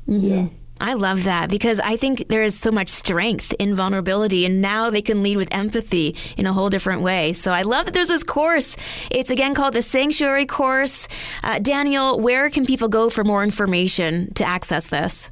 Mm-hmm. 0.07 0.27
Yeah. 0.27 0.47
I 0.81 0.95
love 0.95 1.25
that 1.25 1.49
because 1.49 1.79
I 1.79 1.95
think 1.95 2.27
there 2.27 2.43
is 2.43 2.57
so 2.57 2.71
much 2.71 2.89
strength 2.89 3.53
in 3.59 3.75
vulnerability, 3.75 4.45
and 4.45 4.61
now 4.61 4.89
they 4.89 5.03
can 5.03 5.21
lead 5.21 5.37
with 5.37 5.53
empathy 5.53 6.15
in 6.37 6.47
a 6.47 6.53
whole 6.53 6.69
different 6.69 7.03
way. 7.03 7.33
So 7.33 7.51
I 7.51 7.61
love 7.61 7.85
that 7.85 7.93
there's 7.93 8.07
this 8.07 8.23
course. 8.23 8.75
It's 9.11 9.29
again 9.29 9.53
called 9.53 9.75
the 9.75 9.83
Sanctuary 9.83 10.47
Course. 10.47 11.07
Uh, 11.43 11.59
Daniel, 11.59 12.19
where 12.19 12.49
can 12.49 12.65
people 12.65 12.89
go 12.89 13.11
for 13.11 13.23
more 13.23 13.43
information 13.43 14.33
to 14.33 14.43
access 14.43 14.87
this? 14.87 15.29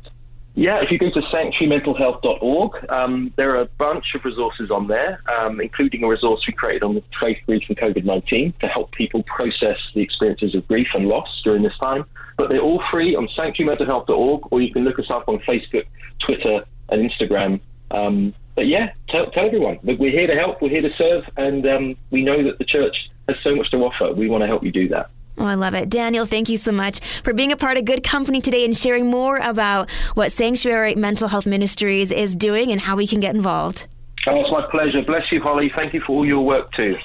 Yeah, 0.56 0.82
if 0.82 0.91
you 0.91 0.98
go 0.98 1.10
to 1.12 1.22
sanctuarymentalhealth.org, 1.22 2.89
um, 2.98 3.34
there 3.38 3.51
are 3.56 3.62
a 3.62 3.65
bunch 3.65 4.03
of 4.15 4.25
resources 4.25 4.72
on 4.72 4.88
there, 4.88 5.22
um, 5.34 5.62
including 5.62 6.03
a 6.03 6.08
resource 6.08 6.44
we 6.48 6.53
created 6.53 6.84
on 6.84 6.96
the 6.96 7.03
faith, 7.24 7.38
grief, 7.46 7.63
and 7.70 7.77
COVID 7.77 8.03
19 8.03 8.53
to 8.60 8.68
help 8.68 8.91
people 8.91 9.24
process 9.24 9.77
the 9.94 10.01
experiences 10.01 10.56
of 10.56 10.68
grief 10.68 10.88
and 10.94 11.08
loss 11.08 11.27
during 11.44 11.63
this 11.63 11.77
time. 11.82 12.03
But 12.38 12.50
they're 12.50 12.62
all 12.62 12.84
free 12.91 13.15
on 13.15 13.27
sanctuarymentalhealth.org, 13.38 14.48
or 14.51 14.62
you 14.62 14.74
can 14.74 14.84
look 14.84 15.00
us 15.00 15.10
up 15.13 15.29
on 15.29 15.39
Facebook, 15.39 15.86
Twitter, 16.27 16.65
and 16.89 17.10
Instagram 17.10 17.62
Um, 17.91 18.34
but 18.56 18.68
yeah, 18.68 18.91
tell, 19.13 19.32
tell 19.32 19.46
everyone. 19.46 19.79
Look, 19.84 20.00
we're 20.00 20.12
here 20.12 20.27
to 20.27 20.36
help. 20.36 20.62
We're 20.62 20.70
here 20.70 20.82
to 20.82 20.94
serve, 20.98 21.24
and 21.38 21.65
um, 21.65 21.96
we 22.12 22.24
know 22.24 22.44
that 22.44 22.58
the 22.58 22.65
church 22.65 22.96
has 23.29 23.38
so 23.44 23.56
much 23.56 23.72
to 23.72 23.77
offer. 23.77 24.12
We 24.13 24.27
want 24.29 24.41
to 24.41 24.48
help 24.48 24.63
you 24.63 24.72
do 24.72 24.89
that. 24.89 25.10
Oh, 25.39 25.46
I 25.46 25.55
love 25.55 25.74
it. 25.74 25.89
Daniel, 25.89 26.25
thank 26.25 26.50
you 26.50 26.58
so 26.58 26.74
much 26.74 27.00
for 27.00 27.34
being 27.34 27.53
a 27.53 27.58
part 27.58 27.77
of 27.77 27.86
Good 27.86 28.03
Company 28.03 28.41
today 28.41 28.65
and 28.65 28.75
sharing 28.75 29.10
more 29.10 29.38
about 29.38 29.89
what 30.13 30.34
Sanctuary 30.34 30.96
Mental 30.96 31.29
Health 31.29 31.46
Ministries 31.46 32.12
is 32.12 32.36
doing 32.36 32.74
and 32.74 32.81
how 32.81 32.98
we 32.98 33.08
can 33.08 33.22
get 33.22 33.36
involved. 33.36 33.88
Oh, 34.27 34.41
it's 34.41 34.51
my 34.51 34.67
pleasure. 34.69 35.01
Bless 35.01 35.31
you, 35.31 35.41
Holly. 35.41 35.72
Thank 35.77 35.93
you 35.93 36.01
for 36.01 36.17
all 36.17 36.25
your 36.25 36.41
work 36.41 36.74
too. 36.74 36.98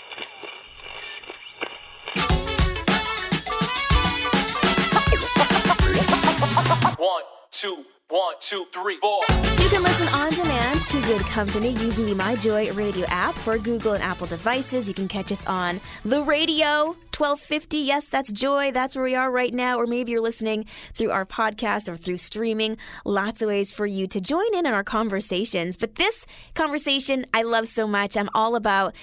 One, 6.99 7.23
two. 7.53 7.85
One, 8.15 8.35
two, 8.39 8.65
three, 8.73 8.97
four. 8.99 9.23
You 9.59 9.69
can 9.71 9.83
listen 9.83 10.07
on 10.15 10.31
demand 10.31 10.79
to 10.87 11.01
Good 11.01 11.23
Company 11.23 11.71
using 11.71 12.07
the 12.07 12.15
MyJoy 12.15 12.77
radio 12.77 13.05
app 13.09 13.35
for 13.35 13.59
Google 13.59 13.95
and 13.95 14.05
Apple 14.05 14.29
devices. 14.29 14.87
You 14.87 14.95
can 14.95 15.09
catch 15.09 15.33
us 15.33 15.45
on 15.47 15.81
the 16.05 16.23
radio, 16.23 16.95
1250. 17.11 17.79
Yes, 17.79 18.09
that's 18.09 18.31
Joy. 18.31 18.71
That's 18.71 18.95
where 18.95 19.05
we 19.05 19.17
are 19.17 19.33
right 19.33 19.53
now. 19.53 19.79
Or 19.79 19.89
maybe 19.89 20.13
you're 20.13 20.21
listening 20.21 20.67
through 20.93 21.11
our 21.11 21.25
podcast 21.25 21.89
or 21.89 21.97
through 21.97 22.19
streaming. 22.19 22.77
Lots 23.05 23.43
of 23.43 23.49
ways 23.49 23.73
for 23.73 23.85
you 23.85 24.07
to 24.07 24.21
join 24.21 24.55
in 24.55 24.65
on 24.65 24.75
our 24.75 24.85
conversations. 24.85 25.77
But 25.77 25.97
this 25.97 26.25
conversation 26.55 27.27
I 27.35 27.43
love 27.43 27.67
so 27.67 27.89
much. 27.89 28.17
I'm 28.17 28.29
all 28.33 28.55
about 28.55 28.95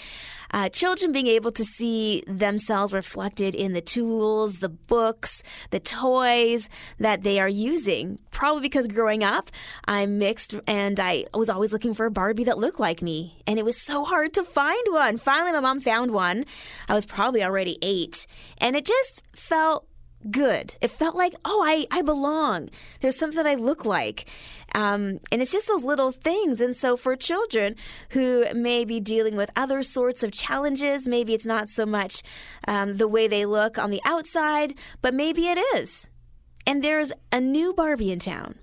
uh, 0.52 0.70
children 0.70 1.12
being 1.12 1.28
able 1.28 1.52
to 1.52 1.64
see 1.64 2.24
themselves 2.28 2.94
reflected 2.94 3.56
in 3.56 3.74
the 3.74 3.82
tools, 3.82 4.60
the 4.60 4.70
books, 4.70 5.44
the 5.70 5.80
toys 5.80 6.70
that 6.98 7.22
they 7.22 7.40
are 7.40 7.50
using. 7.50 8.20
Probably 8.32 8.62
because 8.62 8.88
growing 8.88 9.24
up, 9.24 9.50
I'm 9.86 10.18
mixed 10.18 10.56
and 10.68 11.00
I 11.00 11.26
was 11.34 11.50
always 11.50 11.74
looking 11.74 11.94
for 11.94 12.06
a 12.06 12.12
Barbie 12.12 12.44
that 12.46 12.58
looked 12.58 12.80
like 12.80 13.02
me. 13.02 13.42
And 13.48 13.60
it 13.60 13.66
was 13.66 13.82
so 13.82 14.04
hard 14.04 14.34
to 14.34 14.44
find 14.44 14.82
one. 14.90 15.18
Finally, 15.18 15.54
my 15.54 15.60
mom 15.60 15.80
found 15.80 16.12
one. 16.12 16.46
I 16.88 16.94
was 16.94 17.06
probably 17.06 17.44
already 17.44 17.78
eight. 17.82 18.28
And 18.58 18.76
it 18.76 18.86
just 18.86 19.24
felt 19.36 19.88
good. 20.30 20.76
It 20.82 20.92
felt 20.92 21.16
like, 21.16 21.34
oh, 21.46 21.64
I, 21.66 21.86
I 21.92 22.02
belong. 22.02 22.70
There's 23.00 23.18
something 23.18 23.42
that 23.42 23.50
I 23.50 23.56
look 23.56 23.86
like. 23.86 24.26
Um, 24.74 25.20
and 25.32 25.42
it's 25.42 25.52
just 25.52 25.68
those 25.68 25.84
little 25.84 26.12
things. 26.12 26.62
And 26.62 26.76
so 26.76 26.96
for 26.96 27.16
children 27.16 27.76
who 28.10 28.46
may 28.54 28.86
be 28.86 29.00
dealing 29.00 29.36
with 29.36 29.52
other 29.56 29.84
sorts 29.84 30.24
of 30.24 30.32
challenges, 30.32 31.08
maybe 31.08 31.34
it's 31.34 31.46
not 31.46 31.70
so 31.70 31.86
much 31.86 32.22
um, 32.68 32.98
the 32.98 33.08
way 33.08 33.28
they 33.28 33.46
look 33.46 33.78
on 33.78 33.90
the 33.90 34.02
outside, 34.06 34.74
but 35.02 35.14
maybe 35.14 35.48
it 35.48 35.60
is. 35.76 36.10
And 36.68 36.84
there's 36.84 37.12
a 37.32 37.42
new 37.42 37.74
Barbie 37.74 38.12
in 38.12 38.20
town 38.20 38.56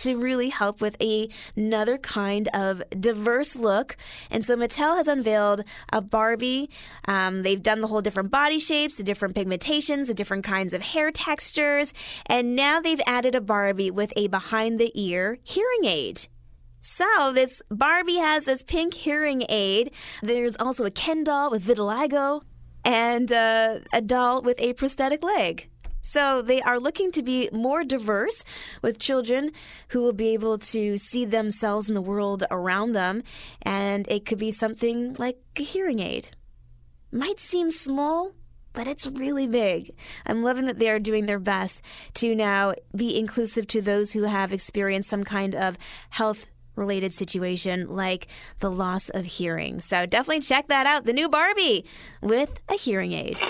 to 0.00 0.16
really 0.16 0.50
help 0.50 0.80
with 0.80 0.96
a, 1.00 1.28
another 1.56 1.98
kind 1.98 2.48
of 2.54 2.82
diverse 2.98 3.56
look. 3.56 3.96
And 4.30 4.44
so 4.44 4.56
Mattel 4.56 4.96
has 4.96 5.08
unveiled 5.08 5.62
a 5.92 6.00
Barbie. 6.00 6.70
Um, 7.06 7.42
they've 7.42 7.62
done 7.62 7.80
the 7.80 7.86
whole 7.86 8.00
different 8.00 8.30
body 8.30 8.58
shapes, 8.58 8.96
the 8.96 9.04
different 9.04 9.34
pigmentations, 9.34 10.06
the 10.06 10.14
different 10.14 10.44
kinds 10.44 10.72
of 10.72 10.82
hair 10.82 11.10
textures. 11.10 11.94
And 12.26 12.56
now 12.56 12.80
they've 12.80 13.00
added 13.06 13.34
a 13.34 13.40
Barbie 13.40 13.90
with 13.90 14.12
a 14.16 14.28
behind 14.28 14.78
the 14.78 14.92
ear 14.94 15.38
hearing 15.42 15.84
aid. 15.84 16.26
So 16.80 17.32
this 17.34 17.60
Barbie 17.70 18.16
has 18.16 18.44
this 18.46 18.62
pink 18.62 18.94
hearing 18.94 19.44
aid. 19.48 19.92
There's 20.22 20.56
also 20.56 20.84
a 20.86 20.90
Ken 20.90 21.24
doll 21.24 21.50
with 21.50 21.64
vitiligo 21.64 22.42
and 22.84 23.30
uh, 23.30 23.80
a 23.92 24.00
doll 24.00 24.42
with 24.42 24.58
a 24.60 24.72
prosthetic 24.72 25.22
leg. 25.22 25.69
So 26.02 26.42
they 26.42 26.60
are 26.62 26.80
looking 26.80 27.10
to 27.12 27.22
be 27.22 27.48
more 27.52 27.84
diverse 27.84 28.44
with 28.82 28.98
children 28.98 29.52
who 29.88 30.02
will 30.02 30.12
be 30.12 30.32
able 30.34 30.58
to 30.58 30.96
see 30.96 31.24
themselves 31.24 31.88
in 31.88 31.94
the 31.94 32.00
world 32.00 32.44
around 32.50 32.92
them. 32.92 33.22
And 33.62 34.08
it 34.08 34.24
could 34.24 34.38
be 34.38 34.52
something 34.52 35.14
like 35.14 35.38
a 35.56 35.62
hearing 35.62 36.00
aid. 36.00 36.28
Might 37.12 37.40
seem 37.40 37.70
small, 37.70 38.32
but 38.72 38.86
it's 38.86 39.06
really 39.06 39.46
big. 39.46 39.90
I'm 40.26 40.42
loving 40.42 40.64
that 40.66 40.78
they 40.78 40.90
are 40.90 41.00
doing 41.00 41.26
their 41.26 41.40
best 41.40 41.82
to 42.14 42.34
now 42.34 42.74
be 42.94 43.18
inclusive 43.18 43.66
to 43.68 43.82
those 43.82 44.12
who 44.12 44.22
have 44.24 44.52
experienced 44.52 45.10
some 45.10 45.24
kind 45.24 45.54
of 45.54 45.76
health 46.10 46.46
related 46.76 47.12
situation 47.12 47.88
like 47.88 48.26
the 48.60 48.70
loss 48.70 49.08
of 49.10 49.26
hearing. 49.26 49.80
So 49.80 50.06
definitely 50.06 50.40
check 50.40 50.68
that 50.68 50.86
out. 50.86 51.04
The 51.04 51.12
new 51.12 51.28
Barbie 51.28 51.84
with 52.22 52.60
a 52.68 52.74
hearing 52.74 53.12
aid. 53.12 53.40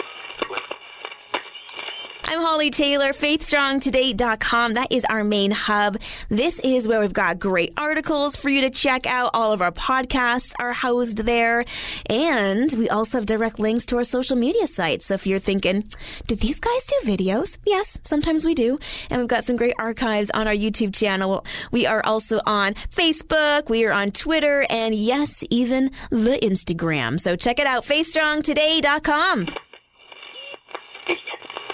I'm 2.32 2.42
Holly 2.42 2.70
Taylor, 2.70 3.08
faithstrongtoday.com. 3.08 4.74
That 4.74 4.92
is 4.92 5.04
our 5.06 5.24
main 5.24 5.50
hub. 5.50 5.98
This 6.28 6.60
is 6.60 6.86
where 6.86 7.00
we've 7.00 7.12
got 7.12 7.40
great 7.40 7.72
articles 7.76 8.36
for 8.36 8.50
you 8.50 8.60
to 8.60 8.70
check 8.70 9.04
out. 9.04 9.30
All 9.34 9.52
of 9.52 9.60
our 9.60 9.72
podcasts 9.72 10.54
are 10.60 10.72
housed 10.72 11.24
there. 11.24 11.64
And 12.08 12.72
we 12.78 12.88
also 12.88 13.18
have 13.18 13.26
direct 13.26 13.58
links 13.58 13.84
to 13.86 13.96
our 13.96 14.04
social 14.04 14.36
media 14.36 14.68
sites. 14.68 15.06
So 15.06 15.14
if 15.14 15.26
you're 15.26 15.40
thinking, 15.40 15.82
do 16.28 16.36
these 16.36 16.60
guys 16.60 16.86
do 16.86 17.10
videos? 17.10 17.58
Yes, 17.66 17.98
sometimes 18.04 18.44
we 18.44 18.54
do. 18.54 18.78
And 19.10 19.18
we've 19.18 19.26
got 19.26 19.44
some 19.44 19.56
great 19.56 19.74
archives 19.76 20.30
on 20.30 20.46
our 20.46 20.54
YouTube 20.54 20.94
channel. 20.94 21.44
We 21.72 21.84
are 21.84 22.02
also 22.04 22.40
on 22.46 22.74
Facebook, 22.74 23.68
we 23.68 23.84
are 23.86 23.92
on 23.92 24.12
Twitter, 24.12 24.66
and 24.70 24.94
yes, 24.94 25.42
even 25.50 25.90
the 26.10 26.38
Instagram. 26.40 27.18
So 27.18 27.34
check 27.34 27.58
it 27.58 27.66
out, 27.66 27.82
faithstrongtoday.com. 27.82 29.46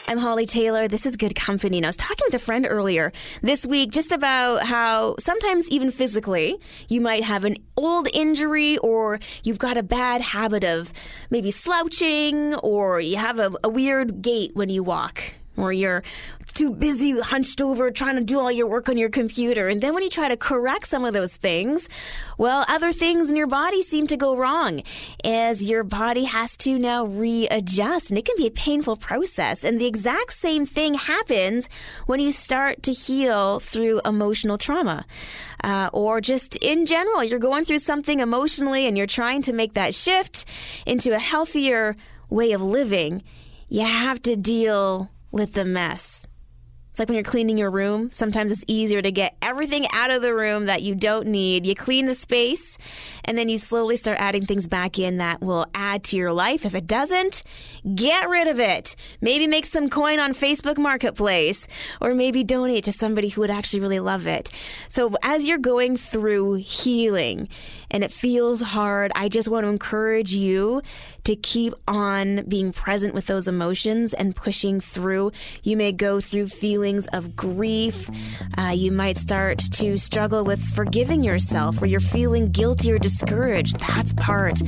I'm 0.08 0.18
Holly 0.18 0.46
Taylor. 0.46 0.86
This 0.86 1.04
is 1.04 1.16
Good 1.16 1.34
Company. 1.34 1.78
And 1.78 1.86
I 1.86 1.88
was 1.88 1.96
talking 1.96 2.24
with 2.28 2.34
a 2.34 2.38
friend 2.38 2.64
earlier 2.68 3.10
this 3.42 3.66
week 3.66 3.90
just 3.90 4.12
about 4.12 4.62
how 4.62 5.16
sometimes, 5.18 5.68
even 5.68 5.90
physically, 5.90 6.60
you 6.88 7.00
might 7.00 7.24
have 7.24 7.42
an 7.42 7.56
old 7.76 8.06
injury 8.14 8.78
or 8.78 9.18
you've 9.42 9.58
got 9.58 9.76
a 9.76 9.82
bad 9.82 10.20
habit 10.20 10.62
of 10.62 10.92
maybe 11.28 11.50
slouching 11.50 12.54
or 12.56 13.00
you 13.00 13.16
have 13.16 13.40
a, 13.40 13.50
a 13.64 13.68
weird 13.68 14.22
gait 14.22 14.52
when 14.54 14.68
you 14.68 14.84
walk 14.84 15.34
or 15.56 15.72
you're 15.72 16.02
too 16.56 16.70
busy 16.70 17.18
hunched 17.20 17.60
over 17.60 17.90
trying 17.90 18.16
to 18.16 18.24
do 18.24 18.38
all 18.38 18.50
your 18.50 18.68
work 18.68 18.88
on 18.88 18.96
your 18.96 19.10
computer. 19.10 19.68
And 19.68 19.80
then 19.82 19.92
when 19.92 20.02
you 20.02 20.08
try 20.08 20.28
to 20.28 20.36
correct 20.36 20.86
some 20.86 21.04
of 21.04 21.12
those 21.12 21.36
things, 21.36 21.88
well, 22.38 22.64
other 22.68 22.92
things 22.92 23.28
in 23.28 23.36
your 23.36 23.46
body 23.46 23.82
seem 23.82 24.06
to 24.06 24.16
go 24.16 24.36
wrong 24.36 24.82
as 25.22 25.68
your 25.68 25.84
body 25.84 26.24
has 26.24 26.56
to 26.58 26.78
now 26.78 27.04
readjust. 27.04 28.10
And 28.10 28.16
it 28.16 28.24
can 28.24 28.36
be 28.38 28.46
a 28.46 28.50
painful 28.50 28.96
process. 28.96 29.64
And 29.64 29.78
the 29.78 29.86
exact 29.86 30.32
same 30.32 30.64
thing 30.64 30.94
happens 30.94 31.68
when 32.06 32.20
you 32.20 32.30
start 32.30 32.82
to 32.84 32.92
heal 32.92 33.60
through 33.60 34.00
emotional 34.04 34.56
trauma. 34.56 35.04
Uh, 35.62 35.90
or 35.92 36.20
just 36.20 36.56
in 36.56 36.86
general, 36.86 37.22
you're 37.22 37.38
going 37.38 37.64
through 37.64 37.80
something 37.80 38.20
emotionally 38.20 38.86
and 38.86 38.96
you're 38.96 39.06
trying 39.06 39.42
to 39.42 39.52
make 39.52 39.74
that 39.74 39.94
shift 39.94 40.44
into 40.86 41.12
a 41.12 41.18
healthier 41.18 41.96
way 42.30 42.52
of 42.52 42.62
living. 42.62 43.22
You 43.68 43.82
have 43.82 44.22
to 44.22 44.36
deal 44.36 45.10
with 45.30 45.54
the 45.54 45.64
mess. 45.64 46.26
It's 46.96 46.98
like 46.98 47.10
when 47.10 47.16
you're 47.16 47.24
cleaning 47.24 47.58
your 47.58 47.70
room, 47.70 48.10
sometimes 48.10 48.50
it's 48.50 48.64
easier 48.66 49.02
to 49.02 49.12
get 49.12 49.36
everything 49.42 49.84
out 49.92 50.10
of 50.10 50.22
the 50.22 50.32
room 50.32 50.64
that 50.64 50.80
you 50.80 50.94
don't 50.94 51.26
need. 51.26 51.66
You 51.66 51.74
clean 51.74 52.06
the 52.06 52.14
space 52.14 52.78
and 53.22 53.36
then 53.36 53.50
you 53.50 53.58
slowly 53.58 53.96
start 53.96 54.16
adding 54.18 54.46
things 54.46 54.66
back 54.66 54.98
in 54.98 55.18
that 55.18 55.42
will 55.42 55.66
add 55.74 56.04
to 56.04 56.16
your 56.16 56.32
life. 56.32 56.64
If 56.64 56.74
it 56.74 56.86
doesn't, 56.86 57.42
get 57.94 58.30
rid 58.30 58.48
of 58.48 58.58
it. 58.58 58.96
Maybe 59.20 59.46
make 59.46 59.66
some 59.66 59.90
coin 59.90 60.20
on 60.20 60.32
Facebook 60.32 60.78
Marketplace 60.78 61.68
or 62.00 62.14
maybe 62.14 62.42
donate 62.42 62.84
to 62.84 62.92
somebody 62.92 63.28
who 63.28 63.42
would 63.42 63.50
actually 63.50 63.80
really 63.80 64.00
love 64.00 64.26
it. 64.26 64.48
So 64.88 65.14
as 65.22 65.46
you're 65.46 65.58
going 65.58 65.98
through 65.98 66.54
healing 66.54 67.50
and 67.90 68.04
it 68.04 68.10
feels 68.10 68.62
hard, 68.62 69.12
I 69.14 69.28
just 69.28 69.50
want 69.50 69.64
to 69.64 69.68
encourage 69.68 70.32
you 70.34 70.80
to 71.26 71.34
keep 71.34 71.74
on 71.88 72.44
being 72.46 72.70
present 72.70 73.12
with 73.12 73.26
those 73.26 73.48
emotions 73.48 74.14
and 74.14 74.34
pushing 74.36 74.78
through. 74.80 75.32
You 75.64 75.76
may 75.76 75.90
go 75.90 76.20
through 76.20 76.46
feelings 76.46 77.08
of 77.08 77.34
grief. 77.34 78.08
Uh, 78.56 78.72
you 78.74 78.92
might 78.92 79.16
start 79.16 79.58
to 79.58 79.98
struggle 79.98 80.44
with 80.44 80.62
forgiving 80.62 81.24
yourself 81.24 81.82
or 81.82 81.86
you're 81.86 81.98
feeling 81.98 82.52
guilty 82.52 82.92
or 82.92 82.98
discouraged. 82.98 83.80
That's 83.80 84.12
part 84.12 84.60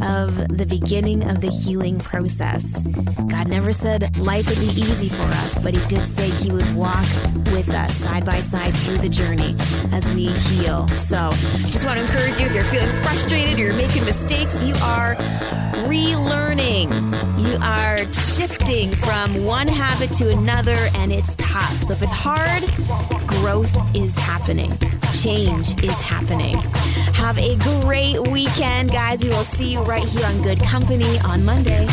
of 0.00 0.48
the 0.48 0.66
beginning 0.66 1.28
of 1.28 1.42
the 1.42 1.50
healing 1.50 1.98
process. 1.98 2.80
God 2.82 3.48
never 3.48 3.74
said 3.74 4.18
life 4.18 4.48
would 4.48 4.60
be 4.60 4.80
easy 4.80 5.10
for 5.10 5.28
us, 5.44 5.58
but 5.58 5.76
He 5.76 5.86
did 5.88 6.06
say 6.08 6.30
He 6.30 6.50
would 6.50 6.74
walk 6.74 7.04
with 7.52 7.68
us 7.74 7.94
side 7.96 8.24
by 8.24 8.40
side 8.40 8.72
through 8.72 8.98
the 8.98 9.10
journey 9.10 9.54
as 9.92 10.08
we 10.14 10.28
heal. 10.28 10.88
So 10.88 11.28
just 11.68 11.84
want 11.84 11.98
to 11.98 12.04
encourage 12.04 12.40
you 12.40 12.46
if 12.46 12.54
you're 12.54 12.64
feeling 12.64 12.92
frustrated 13.02 13.58
or 13.58 13.64
you're 13.64 13.74
making 13.74 14.06
mistakes, 14.06 14.62
you 14.62 14.72
are 14.82 15.14
relearning. 15.98 16.88
You 17.40 17.58
are 17.60 18.12
shifting 18.12 18.90
from 18.92 19.44
one 19.44 19.66
habit 19.66 20.12
to 20.18 20.30
another, 20.30 20.76
and 20.94 21.12
it's 21.12 21.34
tough. 21.36 21.82
So 21.82 21.92
if 21.92 22.02
it's 22.02 22.12
hard, 22.12 22.62
growth 23.26 23.74
is 23.96 24.16
happening, 24.16 24.76
change 25.14 25.82
is 25.82 25.98
happening. 26.00 26.56
Have 27.14 27.38
a 27.38 27.56
great 27.80 28.20
weekend, 28.28 28.92
guys. 28.92 29.24
We 29.24 29.30
will 29.30 29.48
see 29.56 29.72
you 29.72 29.80
right 29.82 30.04
here 30.04 30.26
on 30.26 30.40
Good 30.42 30.60
Company 30.60 31.18
on 31.20 31.44
Monday. 31.44 31.86